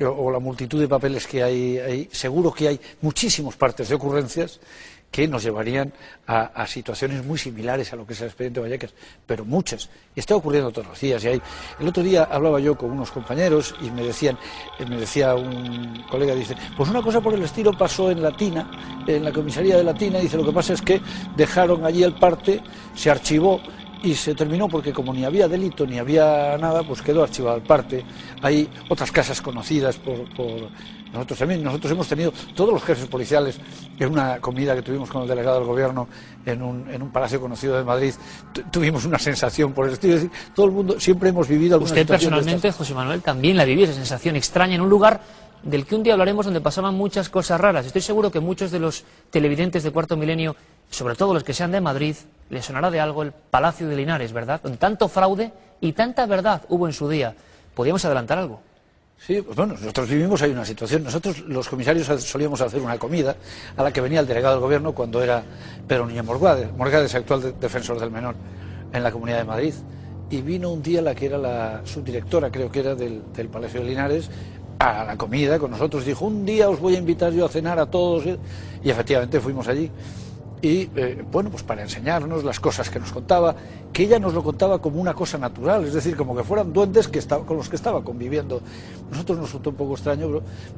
o, 0.03 0.05
o 0.05 0.31
la 0.31 0.41
multitud 0.41 0.79
de 0.79 0.87
papeles 0.87 1.27
que 1.27 1.43
hay 1.43 1.79
ahí, 1.79 2.09
seguro 2.13 2.53
que 2.53 2.69
hay 2.69 2.81
muchísimos 3.01 3.57
partes 3.57 3.89
de 3.89 3.95
ocurrencias 3.95 4.61
que 5.15 5.29
nos 5.29 5.45
llevarían 5.45 5.93
a, 6.27 6.67
situaciones 6.67 7.25
muy 7.25 7.39
similares 7.39 7.93
a 7.93 7.97
lo 7.97 8.05
que 8.05 8.15
es 8.15 8.21
el 8.23 8.27
expediente 8.27 8.59
Vallecas, 8.59 8.93
pero 9.25 9.45
muchas. 9.45 9.89
Y 10.13 10.19
está 10.19 10.35
ocurriendo 10.35 10.73
todos 10.73 10.89
los 10.89 11.01
días. 11.01 11.23
Y 11.23 11.29
hay... 11.29 11.43
El 11.79 11.87
otro 11.87 12.03
día 12.03 12.25
hablaba 12.25 12.59
yo 12.59 12.77
con 12.77 12.91
unos 12.91 13.13
compañeros 13.13 13.77
y 13.81 13.93
me 13.93 14.03
decían, 14.03 14.37
eh, 14.77 14.85
me 14.85 14.97
decía 14.97 15.37
un 15.37 16.03
colega, 16.11 16.35
dice, 16.35 16.57
pues 16.77 16.91
una 16.91 17.01
cosa 17.01 17.21
por 17.21 17.33
el 17.33 17.45
estilo 17.45 17.71
pasó 17.79 18.11
en 18.11 18.23
Latina, 18.23 18.69
en 19.07 19.23
la 19.23 19.31
comisaría 19.31 19.77
de 19.77 19.85
Latina, 19.85 20.19
dice, 20.19 20.37
lo 20.37 20.45
que 20.45 20.51
pasa 20.51 20.73
es 20.73 20.83
que 20.83 21.01
dejaron 21.37 21.85
allí 21.85 22.03
el 22.03 22.15
parte, 22.17 22.61
se 22.97 23.09
archivó 23.09 23.61
y 24.03 24.17
se 24.17 24.35
terminó 24.35 24.67
porque 24.67 24.93
como 24.93 25.15
ni 25.15 25.25
había 25.25 25.47
delito 25.47 25.87
ni 25.87 26.01
había 26.01 26.59
nada, 26.59 26.83
pues 26.83 27.03
quedó 27.03 27.23
archivado 27.23 27.57
el 27.59 27.63
parte. 27.63 28.05
Hay 28.43 28.69
otras 28.89 29.13
casas 29.13 29.41
conocidas 29.41 29.97
por 29.97 30.27
nosotros 31.15 31.39
también. 31.39 31.63
Nosotros 31.65 31.91
hemos 31.93 32.07
tenido 32.09 32.33
todos 32.55 32.73
los 32.75 32.83
jefes 32.83 33.07
policiales 33.07 33.59
en 33.99 34.11
una 34.13 34.39
comida 34.41 34.75
que 34.75 34.83
tuvimos 34.83 35.09
con 35.09 35.23
el 35.23 35.29
delegado 35.29 35.59
del 35.59 35.67
gobierno 35.67 36.09
en 36.45 36.61
un, 36.63 36.91
en 36.91 37.01
un 37.03 37.11
palacio 37.11 37.41
conocido 37.41 37.77
de 37.77 37.85
Madrid. 37.85 38.13
tu- 38.53 38.63
Tuvimos 38.71 39.05
una 39.07 39.19
sensación 39.19 39.73
por 39.73 39.87
el 39.87 39.95
estilo. 39.95 40.15
Es 40.17 40.23
decir, 40.25 40.37
todo 40.55 40.67
el 40.67 40.73
mundo 40.73 41.01
siempre 41.01 41.31
hemos 41.31 41.49
vivido 41.49 41.75
alguna 41.77 41.91
Usted 41.91 42.07
personalmente, 42.07 42.71
José 42.73 42.93
Manuel, 42.95 43.23
también 43.23 43.57
la 43.57 43.65
vivió 43.65 43.85
esa 43.85 43.95
sensación 43.95 44.37
extraña 44.37 44.75
en 44.75 44.81
un 44.83 44.91
lugar 44.91 45.21
del 45.63 45.87
que 45.87 45.95
un 45.95 46.03
día 46.03 46.13
hablaremos 46.13 46.45
donde 46.45 46.61
pasaban 46.61 46.95
muchas 46.95 47.31
cosas 47.31 47.59
raras. 47.59 47.87
Estoy 47.87 48.03
seguro 48.03 48.31
que 48.31 48.41
muchos 48.41 48.71
de 48.71 48.79
los 48.81 49.05
televidentes 49.31 49.83
de 49.83 49.91
Cuarto 49.93 50.15
Milenio, 50.17 50.55
sobre 50.91 51.15
todo 51.15 51.33
los 51.33 51.43
que 51.43 51.55
sean 51.55 51.73
de 51.73 51.81
Madrid, 51.81 52.15
les 52.51 52.67
sonará 52.67 52.91
de 52.91 53.01
algo 53.01 53.23
el 53.23 53.33
Palacio 53.33 53.89
de 53.89 53.97
Linares, 53.97 54.33
¿verdad? 54.35 54.61
Con 54.61 54.77
tanto 54.77 55.09
fraude 55.09 55.53
y 55.81 55.93
tanta 55.93 56.27
verdad 56.27 56.63
hubo 56.69 56.87
en 56.87 56.93
su 56.93 57.09
día. 57.09 57.35
¿Podríamos 57.75 58.05
adelantar 58.05 58.37
algo? 58.39 58.61
Sí, 59.27 59.41
pues 59.41 59.57
bueno, 59.57 59.73
nosotros 59.75 60.09
vivimos 60.11 60.43
ahí 60.43 60.51
una 60.51 60.67
situación. 60.67 61.03
Nosotros, 61.03 61.41
los 61.49 61.67
comisarios, 61.69 62.07
solíamos 62.23 62.61
hacer 62.61 62.83
una 62.83 62.99
comida 62.99 63.37
a 63.77 63.83
la 63.83 63.91
que 63.93 64.03
venía 64.03 64.21
el 64.21 64.27
delegado 64.27 64.57
del 64.57 64.63
gobierno 64.63 64.93
cuando 64.95 65.23
era 65.23 65.43
Pedro 65.89 66.07
Niño 66.07 66.23
Morgades, 66.25 66.71
Morgades, 66.77 67.15
actual 67.15 67.41
de- 67.41 67.53
defensor 67.53 67.99
del 67.99 68.11
menor 68.11 68.35
en 68.93 69.03
la 69.03 69.11
Comunidad 69.11 69.39
de 69.39 69.45
Madrid. 69.45 69.75
Y 70.31 70.43
vino 70.43 70.71
un 70.71 70.83
día 70.83 71.01
la 71.01 71.15
que 71.15 71.27
era 71.27 71.39
la 71.39 71.81
subdirectora, 71.85 72.51
creo 72.51 72.71
que 72.71 72.81
era 72.81 72.95
del, 72.95 73.23
del 73.35 73.49
Palacio 73.49 73.81
de 73.81 73.87
Linares, 73.87 74.31
a 74.79 75.05
la 75.05 75.17
comida 75.17 75.59
con 75.59 75.71
nosotros. 75.71 76.05
Dijo, 76.05 76.27
un 76.27 76.45
día 76.45 76.69
os 76.69 76.79
voy 76.79 76.97
a 76.97 76.99
invitar 76.99 77.33
yo 77.33 77.47
a 77.47 77.49
cenar 77.49 77.79
a 77.79 77.87
todos. 77.87 78.25
Y 78.83 78.91
efectivamente 78.91 79.41
fuimos 79.41 79.69
allí. 79.69 79.91
Y 80.65 80.89
eh, 80.97 81.23
bueno, 81.31 81.51
pues 81.51 81.63
para 81.63 81.83
enseñarnos 81.83 82.43
las 82.43 82.59
cosas 82.59 82.89
que 82.89 82.99
nos 82.99 83.13
contaba, 83.13 83.55
que 83.93 84.05
ella 84.05 84.19
nos 84.19 84.33
lo 84.33 84.43
contaba 84.43 84.81
como 84.81 84.99
una 84.99 85.13
cosa 85.13 85.37
natural, 85.37 85.85
es 85.85 85.93
decir, 85.93 86.17
como 86.17 86.35
que 86.35 86.43
fueran 86.43 86.73
duendes 86.73 87.07
que 87.07 87.19
estaba, 87.19 87.45
con 87.45 87.59
los 87.59 87.69
que 87.69 87.77
estaba 87.77 88.03
conviviendo. 88.03 88.63
Nosotros 89.11 89.37
nos 89.37 89.49
resultó 89.49 89.71
un 89.71 89.77
poco 89.77 89.93
extraño, 89.93 90.27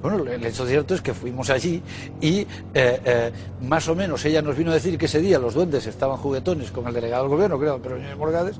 pero 0.02 0.16
bueno, 0.18 0.32
el 0.32 0.44
hecho 0.44 0.66
cierto 0.66 0.92
es 0.92 1.00
que 1.00 1.14
fuimos 1.14 1.50
allí 1.50 1.80
y 2.20 2.40
eh, 2.40 2.46
eh, 2.74 3.32
más 3.62 3.86
o 3.88 3.94
menos 3.94 4.24
ella 4.24 4.42
nos 4.42 4.56
vino 4.56 4.72
a 4.72 4.74
decir 4.74 4.98
que 4.98 5.06
ese 5.06 5.20
día 5.20 5.38
los 5.38 5.54
duendes 5.54 5.86
estaban 5.86 6.16
juguetones 6.16 6.72
con 6.72 6.88
el 6.88 6.92
delegado 6.92 7.22
del 7.22 7.30
gobierno, 7.30 7.56
creo, 7.56 7.80
pero 7.80 7.96
Morgades, 8.18 8.56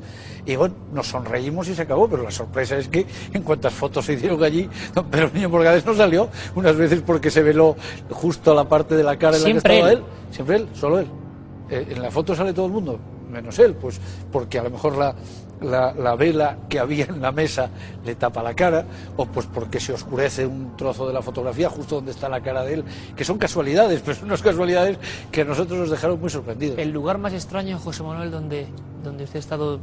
y 0.47 0.55
bueno, 0.55 0.77
nos 0.93 1.09
sonreímos 1.09 1.67
y 1.67 1.75
se 1.75 1.83
acabó, 1.83 2.09
pero 2.09 2.23
la 2.23 2.31
sorpresa 2.31 2.79
es 2.79 2.87
que 2.87 3.05
en 3.33 3.43
cuantas 3.43 3.73
fotos 3.73 4.05
se 4.05 4.13
hicieron 4.13 4.45
allí, 4.45 4.71
don 4.95 5.07
Pedro 5.07 5.29
Niño 5.35 5.49
Morgades 5.49 5.85
no 5.85 5.93
salió, 5.93 6.29
unas 6.55 6.77
veces 6.77 7.03
porque 7.05 7.33
se 7.33 7.43
veló 7.43 7.75
justo 8.11 8.55
la 8.55 8.69
parte 8.69 8.95
de 8.95 9.03
la 9.03 9.19
cara 9.19 9.37
en 9.39 9.43
la 9.43 9.47
que 9.49 9.53
Siempre 9.55 9.75
estaba 9.75 9.93
él. 9.93 9.99
él, 9.99 10.05
siempre 10.37 10.57
él, 10.57 10.69
solo 10.75 10.99
él. 10.99 11.07
Eh, 11.71 11.87
en 11.91 12.03
la 12.03 12.11
foto 12.11 12.35
sale 12.35 12.53
todo 12.53 12.67
el 12.67 12.73
mundo, 12.73 12.99
menos 13.31 13.59
él, 13.59 13.75
pues 13.75 14.01
porque 14.31 14.59
a 14.59 14.63
lo 14.63 14.71
mejor 14.71 14.97
la, 14.97 15.15
la, 15.61 15.93
la 15.93 16.15
vela 16.15 16.59
que 16.69 16.79
había 16.79 17.07
en 17.07 17.21
la 17.21 17.33
mesa 17.33 17.71
le 18.05 18.15
tapa 18.15 18.43
la 18.43 18.55
cara, 18.55 18.85
o 19.17 19.27
pues 19.27 19.47
porque 19.47 19.81
se 19.81 19.93
oscurece 19.93 20.47
un 20.47 20.77
trozo 20.77 21.07
de 21.09 21.15
la 21.15 21.23
fotografía 21.23 21.69
justo 21.69 21.97
donde 21.97 22.13
está 22.13 22.29
la 22.29 22.41
cara 22.41 22.63
de 22.63 22.75
él, 22.75 22.85
que 23.17 23.25
son 23.25 23.39
casualidades, 23.39 24.01
pero 24.03 24.15
son 24.17 24.27
unas 24.27 24.43
casualidades 24.43 24.99
que 25.33 25.41
a 25.41 25.45
nosotros 25.45 25.79
nos 25.79 25.91
dejaron 25.91 26.21
muy 26.21 26.31
sorprendidos. 26.31 26.79
El 26.79 26.91
lugar 26.91 27.19
más 27.19 27.33
extraño, 27.33 27.79
José 27.79 28.03
Manuel, 28.05 28.31
donde, 28.31 28.67
donde 29.03 29.25
usted 29.25 29.37
ha 29.37 29.41
estado 29.41 29.81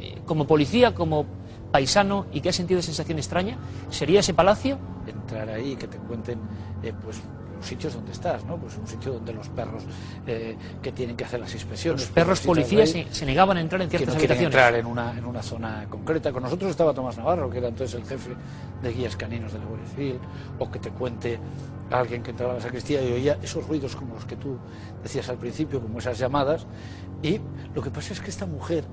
eh, 0.00 0.18
como 0.26 0.46
policía, 0.46 0.94
como 0.94 1.26
paisano 1.70 2.26
y 2.32 2.40
que 2.40 2.48
ha 2.48 2.52
sentido 2.52 2.80
sensación 2.82 3.18
extraña, 3.18 3.58
¿sería 3.90 4.20
ese 4.20 4.34
palacio? 4.34 4.78
entrar 5.06 5.48
ahí 5.50 5.72
y 5.72 5.76
que 5.76 5.86
te 5.86 5.98
cuenten 5.98 6.38
eh, 6.82 6.92
pues 7.02 7.20
los 7.64 7.68
sitios 7.70 7.94
donde 7.94 8.12
estás, 8.12 8.44
¿no? 8.44 8.58
Pues 8.58 8.76
un 8.76 8.86
sitio 8.86 9.14
donde 9.14 9.32
los 9.32 9.48
perros 9.48 9.84
eh, 10.26 10.54
que 10.82 10.92
tienen 10.92 11.16
que 11.16 11.24
hacer 11.24 11.40
las 11.40 11.52
inspecciones. 11.54 12.02
Los 12.02 12.10
perros 12.10 12.40
policías 12.40 12.90
se, 12.90 13.06
se 13.10 13.24
negaban 13.24 13.56
a 13.56 13.60
entrar 13.62 13.80
en 13.80 13.88
que 13.88 13.96
ciertas 13.96 14.16
no 14.16 14.18
quieren 14.18 14.36
habitaciones. 14.36 14.70
entrar 14.70 14.74
en 14.78 14.86
una, 14.86 15.18
en 15.18 15.24
una 15.24 15.42
zona 15.42 15.86
concreta. 15.88 16.30
Con 16.30 16.42
nosotros 16.42 16.70
estaba 16.70 16.92
Tomás 16.92 17.16
Navarro, 17.16 17.48
que 17.48 17.58
era 17.58 17.68
entonces 17.68 17.98
el 17.98 18.06
jefe 18.06 18.32
de 18.82 18.92
guías 18.92 19.16
caninos 19.16 19.54
de 19.54 19.60
la 19.60 19.64
Guardia 19.64 19.88
Civil, 19.88 20.18
o 20.58 20.70
que 20.70 20.78
te 20.78 20.90
cuente 20.90 21.38
a 21.90 22.00
alguien 22.00 22.22
que 22.22 22.32
entraba 22.32 22.52
a 22.52 22.56
la 22.56 22.62
sacristía 22.62 23.02
y 23.02 23.12
oía 23.12 23.38
esos 23.42 23.66
ruidos 23.66 23.96
como 23.96 24.14
los 24.14 24.26
que 24.26 24.36
tú 24.36 24.58
decías 25.02 25.26
al 25.30 25.38
principio, 25.38 25.80
como 25.80 25.98
esas 26.00 26.18
llamadas. 26.18 26.66
Y 27.22 27.40
lo 27.74 27.80
que 27.80 27.90
pasa 27.90 28.12
es 28.12 28.20
que 28.20 28.28
esta 28.28 28.44
mujer 28.44 28.84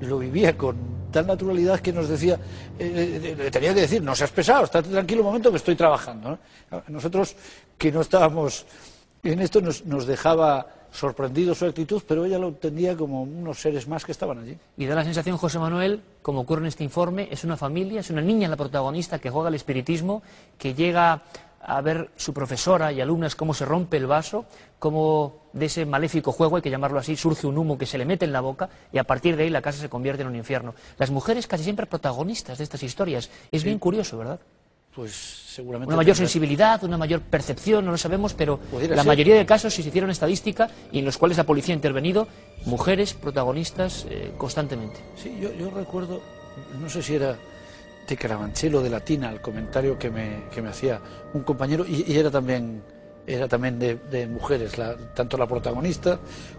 lo 0.00 0.18
vivía 0.18 0.56
con 0.56 0.76
tal 1.10 1.26
naturalidad 1.26 1.80
que 1.80 1.92
nos 1.92 2.08
decía, 2.08 2.38
eh, 2.78 3.20
eh, 3.22 3.34
le 3.36 3.50
tenía 3.50 3.74
que 3.74 3.82
decir, 3.82 4.02
no 4.02 4.14
seas 4.14 4.30
pesado, 4.30 4.64
estate 4.64 4.88
tranquilo 4.88 5.22
un 5.22 5.28
momento 5.28 5.50
que 5.50 5.56
estoy 5.56 5.76
trabajando. 5.76 6.38
¿no? 6.70 6.82
Nosotros 6.88 7.34
que 7.76 7.90
no 7.90 8.00
estábamos 8.00 8.66
en 9.22 9.40
esto 9.40 9.60
nos, 9.60 9.84
nos 9.84 10.06
dejaba 10.06 10.66
sorprendido 10.92 11.54
su 11.54 11.66
actitud, 11.66 12.02
pero 12.06 12.24
ella 12.24 12.38
lo 12.38 12.48
entendía 12.48 12.96
como 12.96 13.22
unos 13.22 13.60
seres 13.60 13.86
más 13.86 14.04
que 14.04 14.12
estaban 14.12 14.38
allí. 14.38 14.56
Y 14.76 14.86
da 14.86 14.94
la 14.94 15.04
sensación, 15.04 15.36
José 15.36 15.58
Manuel, 15.58 16.02
como 16.22 16.40
ocurre 16.40 16.62
en 16.62 16.66
este 16.66 16.84
informe, 16.84 17.28
es 17.30 17.44
una 17.44 17.56
familia, 17.56 18.00
es 18.00 18.10
una 18.10 18.22
niña 18.22 18.48
la 18.48 18.56
protagonista 18.56 19.18
que 19.18 19.30
juega 19.30 19.48
al 19.48 19.54
espiritismo, 19.54 20.22
que 20.58 20.74
llega 20.74 21.22
a 21.62 21.80
ver 21.82 22.10
su 22.16 22.32
profesora 22.32 22.90
y 22.92 23.00
alumnas 23.00 23.36
cómo 23.36 23.52
se 23.54 23.64
rompe 23.64 23.96
el 23.98 24.06
vaso, 24.06 24.46
cómo 24.78 25.44
de 25.52 25.66
ese 25.66 25.84
maléfico 25.84 26.32
juego, 26.32 26.56
hay 26.56 26.62
que 26.62 26.70
llamarlo 26.70 26.98
así, 26.98 27.16
surge 27.16 27.46
un 27.46 27.58
humo 27.58 27.76
que 27.76 27.86
se 27.86 27.98
le 27.98 28.04
mete 28.06 28.24
en 28.24 28.32
la 28.32 28.40
boca 28.40 28.68
y 28.92 28.98
a 28.98 29.04
partir 29.04 29.36
de 29.36 29.42
ahí 29.44 29.50
la 29.50 29.60
casa 29.62 29.78
se 29.80 29.88
convierte 29.88 30.22
en 30.22 30.28
un 30.28 30.36
infierno. 30.36 30.74
Las 30.98 31.10
mujeres 31.10 31.46
casi 31.46 31.64
siempre 31.64 31.86
protagonistas 31.86 32.58
de 32.58 32.64
estas 32.64 32.82
historias. 32.82 33.30
Es 33.52 33.62
bien 33.62 33.78
curioso, 33.78 34.16
¿verdad? 34.18 34.40
Pues 34.94 35.12
seguramente. 35.14 35.88
Una 35.88 35.96
mayor 35.98 36.16
tendrá- 36.16 36.26
sensibilidad, 36.26 36.82
una 36.82 36.96
mayor 36.98 37.20
percepción, 37.20 37.84
no 37.84 37.92
lo 37.92 37.98
sabemos, 37.98 38.34
pero 38.34 38.58
la 38.72 38.96
ser. 38.96 39.06
mayoría 39.06 39.36
de 39.36 39.46
casos, 39.46 39.72
si 39.74 39.82
se 39.82 39.90
hicieron 39.90 40.10
estadística 40.10 40.68
y 40.90 40.98
en 40.98 41.04
los 41.04 41.16
cuales 41.18 41.36
la 41.36 41.44
policía 41.44 41.74
ha 41.74 41.76
intervenido, 41.76 42.26
mujeres 42.66 43.14
protagonistas 43.14 44.06
eh, 44.10 44.32
constantemente. 44.36 44.98
Sí, 45.16 45.36
yo, 45.40 45.52
yo 45.54 45.70
recuerdo, 45.70 46.20
no 46.80 46.88
sé 46.90 47.02
si 47.02 47.14
era 47.14 47.36
de 48.06 48.16
Carabanchelo 48.16 48.82
de 48.82 48.90
Latina, 48.90 49.30
el 49.30 49.40
comentario 49.40 49.98
que 49.98 50.10
me, 50.10 50.44
que 50.52 50.60
me 50.62 50.68
hacía 50.70 51.00
un 51.32 51.42
compañero, 51.42 51.84
y, 51.86 52.04
era 52.16 52.30
también, 52.30 52.82
era 53.26 53.46
también 53.46 53.78
de, 53.78 54.26
mujeres, 54.26 54.78
la- 54.78 54.96
tanto 55.14 55.36
la 55.36 55.46
protagonista 55.46 56.18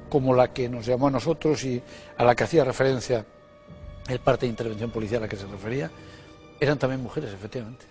como 0.10 0.34
la 0.34 0.54
que 0.54 0.70
nos 0.70 0.86
llamó 0.86 1.08
a 1.08 1.12
nosotros 1.12 1.64
y 1.66 1.82
a 2.18 2.24
la 2.24 2.36
que 2.36 2.44
hacía 2.46 2.64
referencia 2.64 3.26
el 4.08 4.20
parte 4.20 4.46
de 4.46 4.50
intervención 4.50 4.90
policial 4.92 5.22
a 5.22 5.26
la 5.26 5.30
que 5.30 5.36
se 5.38 5.46
refería, 5.48 5.92
eran 6.60 6.78
también 6.78 7.02
mujeres, 7.02 7.34
efectivamente. 7.34 7.86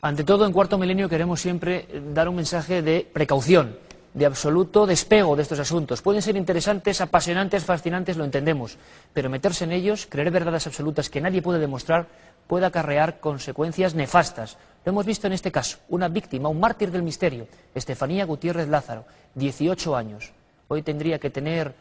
Ante 0.00 0.24
todo, 0.24 0.44
en 0.46 0.52
Cuarto 0.52 0.76
Milenio 0.78 1.08
queremos 1.08 1.40
siempre 1.40 1.86
dar 2.12 2.28
un 2.28 2.36
mensaje 2.36 2.82
de 2.82 3.06
precaución. 3.12 3.76
De 4.14 4.26
absoluto 4.26 4.86
despego 4.86 5.36
de 5.36 5.42
estos 5.42 5.58
asuntos. 5.58 6.02
Pueden 6.02 6.22
ser 6.22 6.36
interesantes, 6.36 7.00
apasionantes, 7.00 7.64
fascinantes, 7.64 8.16
lo 8.16 8.24
entendemos, 8.24 8.76
pero 9.12 9.30
meterse 9.30 9.64
en 9.64 9.72
ellos, 9.72 10.06
creer 10.08 10.30
verdades 10.30 10.66
absolutas 10.66 11.08
que 11.08 11.20
nadie 11.20 11.42
puede 11.42 11.58
demostrar, 11.58 12.06
puede 12.46 12.66
acarrear 12.66 13.20
consecuencias 13.20 13.94
nefastas. 13.94 14.58
Lo 14.84 14.90
hemos 14.90 15.06
visto 15.06 15.26
en 15.26 15.32
este 15.32 15.52
caso, 15.52 15.78
una 15.88 16.08
víctima, 16.08 16.48
un 16.48 16.60
mártir 16.60 16.90
del 16.90 17.02
misterio, 17.02 17.46
Estefanía 17.74 18.26
Gutiérrez 18.26 18.68
Lázaro, 18.68 19.04
18 19.34 19.96
años. 19.96 20.32
Hoy 20.68 20.82
tendría 20.82 21.18
que 21.18 21.30
tener 21.30 21.74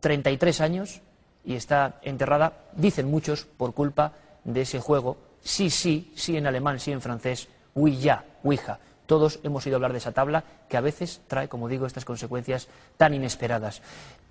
33 0.00 0.60
años 0.60 1.00
y 1.44 1.54
está 1.54 1.98
enterrada, 2.02 2.52
dicen 2.74 3.10
muchos, 3.10 3.44
por 3.44 3.74
culpa 3.74 4.12
de 4.44 4.62
ese 4.62 4.80
juego, 4.80 5.18
sí, 5.42 5.68
sí, 5.70 6.12
sí 6.14 6.36
en 6.36 6.46
alemán, 6.46 6.80
sí 6.80 6.92
en 6.92 7.00
francés, 7.00 7.48
oui, 7.74 7.98
ya, 7.98 8.24
ouija. 8.42 8.78
Todos 9.08 9.40
hemos 9.42 9.64
oído 9.64 9.76
hablar 9.76 9.92
de 9.92 9.98
esa 9.98 10.12
tabla 10.12 10.44
que 10.68 10.76
a 10.76 10.82
veces 10.82 11.22
trae, 11.28 11.48
como 11.48 11.66
digo, 11.66 11.86
estas 11.86 12.04
consecuencias 12.04 12.68
tan 12.98 13.14
inesperadas. 13.14 13.80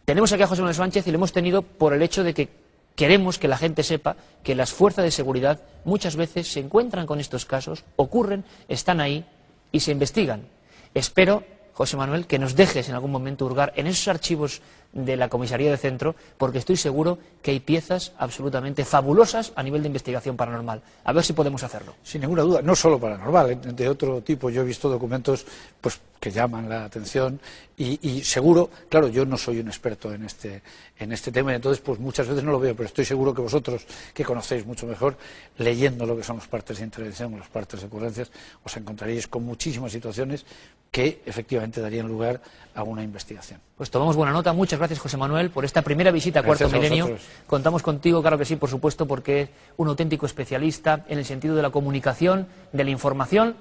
Tenemos 0.06 0.32
aquí 0.32 0.44
a 0.44 0.48
José 0.48 0.62
Manuel 0.62 0.76
Sánchez 0.76 1.08
y 1.08 1.12
lo 1.12 1.16
hemos 1.16 1.34
tenido 1.34 1.63
por 1.63 1.94
el 1.94 2.04
hecho 2.04 2.24
de 2.24 2.36
que 2.36 2.50
queremos 2.96 3.40
que 3.40 3.48
la 3.48 3.58
gente 3.58 3.82
sepa 3.82 4.18
que 4.44 4.54
las 4.54 4.72
fuerzas 4.72 5.04
de 5.04 5.10
seguridad 5.10 5.62
muchas 5.84 6.16
veces 6.16 6.48
se 6.48 6.60
encuentran 6.60 7.08
con 7.08 7.20
estos 7.20 7.46
casos, 7.46 7.86
ocurren, 7.96 8.46
están 8.68 9.02
ahí 9.02 9.26
y 9.72 9.80
se 9.80 9.92
investigan. 9.92 10.48
Espero 10.94 11.44
José 11.74 11.98
Manuel, 11.98 12.28
que 12.28 12.38
nos 12.38 12.56
dejes 12.56 12.88
en 12.88 12.94
algún 12.94 13.12
momento 13.12 13.48
hurgar 13.48 13.74
en 13.78 13.88
esos 13.88 14.08
archivos 14.10 14.62
de 14.98 15.16
la 15.16 15.30
comisaría 15.30 15.70
de 15.70 15.78
centro, 15.78 16.16
porque 16.38 16.58
estoy 16.58 16.76
seguro 16.76 17.20
que 17.42 17.52
hay 17.52 17.60
piezas 17.60 18.14
absolutamente 18.18 18.84
fabulosas 18.84 19.54
a 19.56 19.64
nivel 19.64 19.84
de 19.84 19.88
investigación 19.88 20.36
paranormal. 20.36 20.82
A 21.04 21.14
ver 21.14 21.24
si 21.24 21.34
podemos 21.34 21.64
hacerlo. 21.64 21.94
Sin 22.04 22.22
ninguna 22.22 22.42
duda, 22.42 22.62
no 22.62 22.76
solo 22.76 23.00
paranormal, 23.00 23.52
¿eh? 23.52 23.56
de 23.56 23.88
otro 23.90 24.22
tipo. 24.22 24.50
Yo 24.50 24.62
he 24.62 24.66
visto 24.66 24.90
documentos 24.90 25.46
pues, 25.80 26.00
que 26.20 26.32
llaman 26.32 26.68
la 26.68 26.86
atención 26.86 27.40
y, 27.78 28.00
y, 28.10 28.24
seguro, 28.24 28.72
claro, 28.90 29.08
yo 29.08 29.24
no 29.24 29.38
soy 29.38 29.60
un 29.60 29.68
experto 29.68 30.12
en 30.12 30.26
este, 30.26 30.64
en 30.98 31.12
este 31.12 31.32
tema 31.32 31.52
y 31.52 31.56
entonces 31.56 31.80
pues 31.80 32.00
muchas 32.00 32.28
veces 32.28 32.44
no 32.44 32.52
lo 32.52 32.60
veo, 32.60 32.76
pero 32.76 32.88
estoy 32.88 33.06
seguro 33.06 33.36
que 33.36 33.42
vosotros, 33.42 33.86
que 34.16 34.24
conocéis 34.24 34.66
mucho 34.66 34.88
mejor, 34.88 35.16
leyendo 35.60 36.08
lo 36.08 36.18
que 36.18 36.24
son 36.24 36.38
los 36.38 36.48
partes 36.48 36.80
de 36.80 36.86
intervención, 36.86 37.38
los 37.38 37.50
partes 37.50 37.82
de 37.82 37.86
ocurrencias, 37.86 38.32
os 38.64 38.76
encontraréis 38.78 39.28
con 39.28 39.44
muchísimas 39.44 39.92
situaciones 39.92 40.44
que 40.92 41.22
efectivamente 41.26 41.82
darían 41.82 42.08
lugar 42.08 42.42
a 42.74 42.84
una 42.84 43.04
investigación. 43.04 43.60
Pues 43.76 43.92
tomamos 43.92 44.16
buena 44.16 44.32
nota. 44.32 44.54
Muchas 44.54 44.80
gracias, 44.80 44.87
José 44.95 45.17
Manuel, 45.17 45.50
por 45.50 45.65
esta 45.65 45.82
primera 45.82 46.12
visita 46.12 46.39
a 46.39 46.41
Gracias 46.43 46.69
Cuarto 46.69 46.84
Milenio. 46.84 47.17
Contamos 47.45 47.84
contigo, 47.84 48.21
claro 48.21 48.38
que 48.38 48.45
sí, 48.45 48.56
por 48.56 48.69
supuesto, 48.69 49.06
porque 49.06 49.41
es 49.41 49.50
un 49.78 49.88
auténtico 49.88 50.26
especialista 50.26 51.06
en 51.08 51.17
el 51.17 51.26
sentido 51.26 51.56
de 51.56 51.62
la 51.62 51.69
comunicación, 51.69 52.47
de 52.71 52.84
la 52.84 52.91
información 52.91 53.56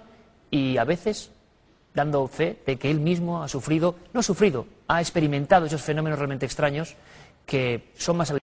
y 0.50 0.76
a 0.76 0.84
veces 0.84 1.30
dando 1.94 2.26
fe 2.28 2.58
de 2.66 2.76
que 2.76 2.90
él 2.90 3.00
mismo 3.00 3.42
ha 3.42 3.48
sufrido, 3.48 3.96
no 4.12 4.20
ha 4.20 4.22
sufrido, 4.22 4.66
ha 4.86 5.00
experimentado 5.00 5.66
esos 5.66 5.82
fenómenos 5.82 6.18
realmente 6.18 6.46
extraños 6.46 6.94
que 7.46 7.90
son 7.96 8.16
más 8.18 8.36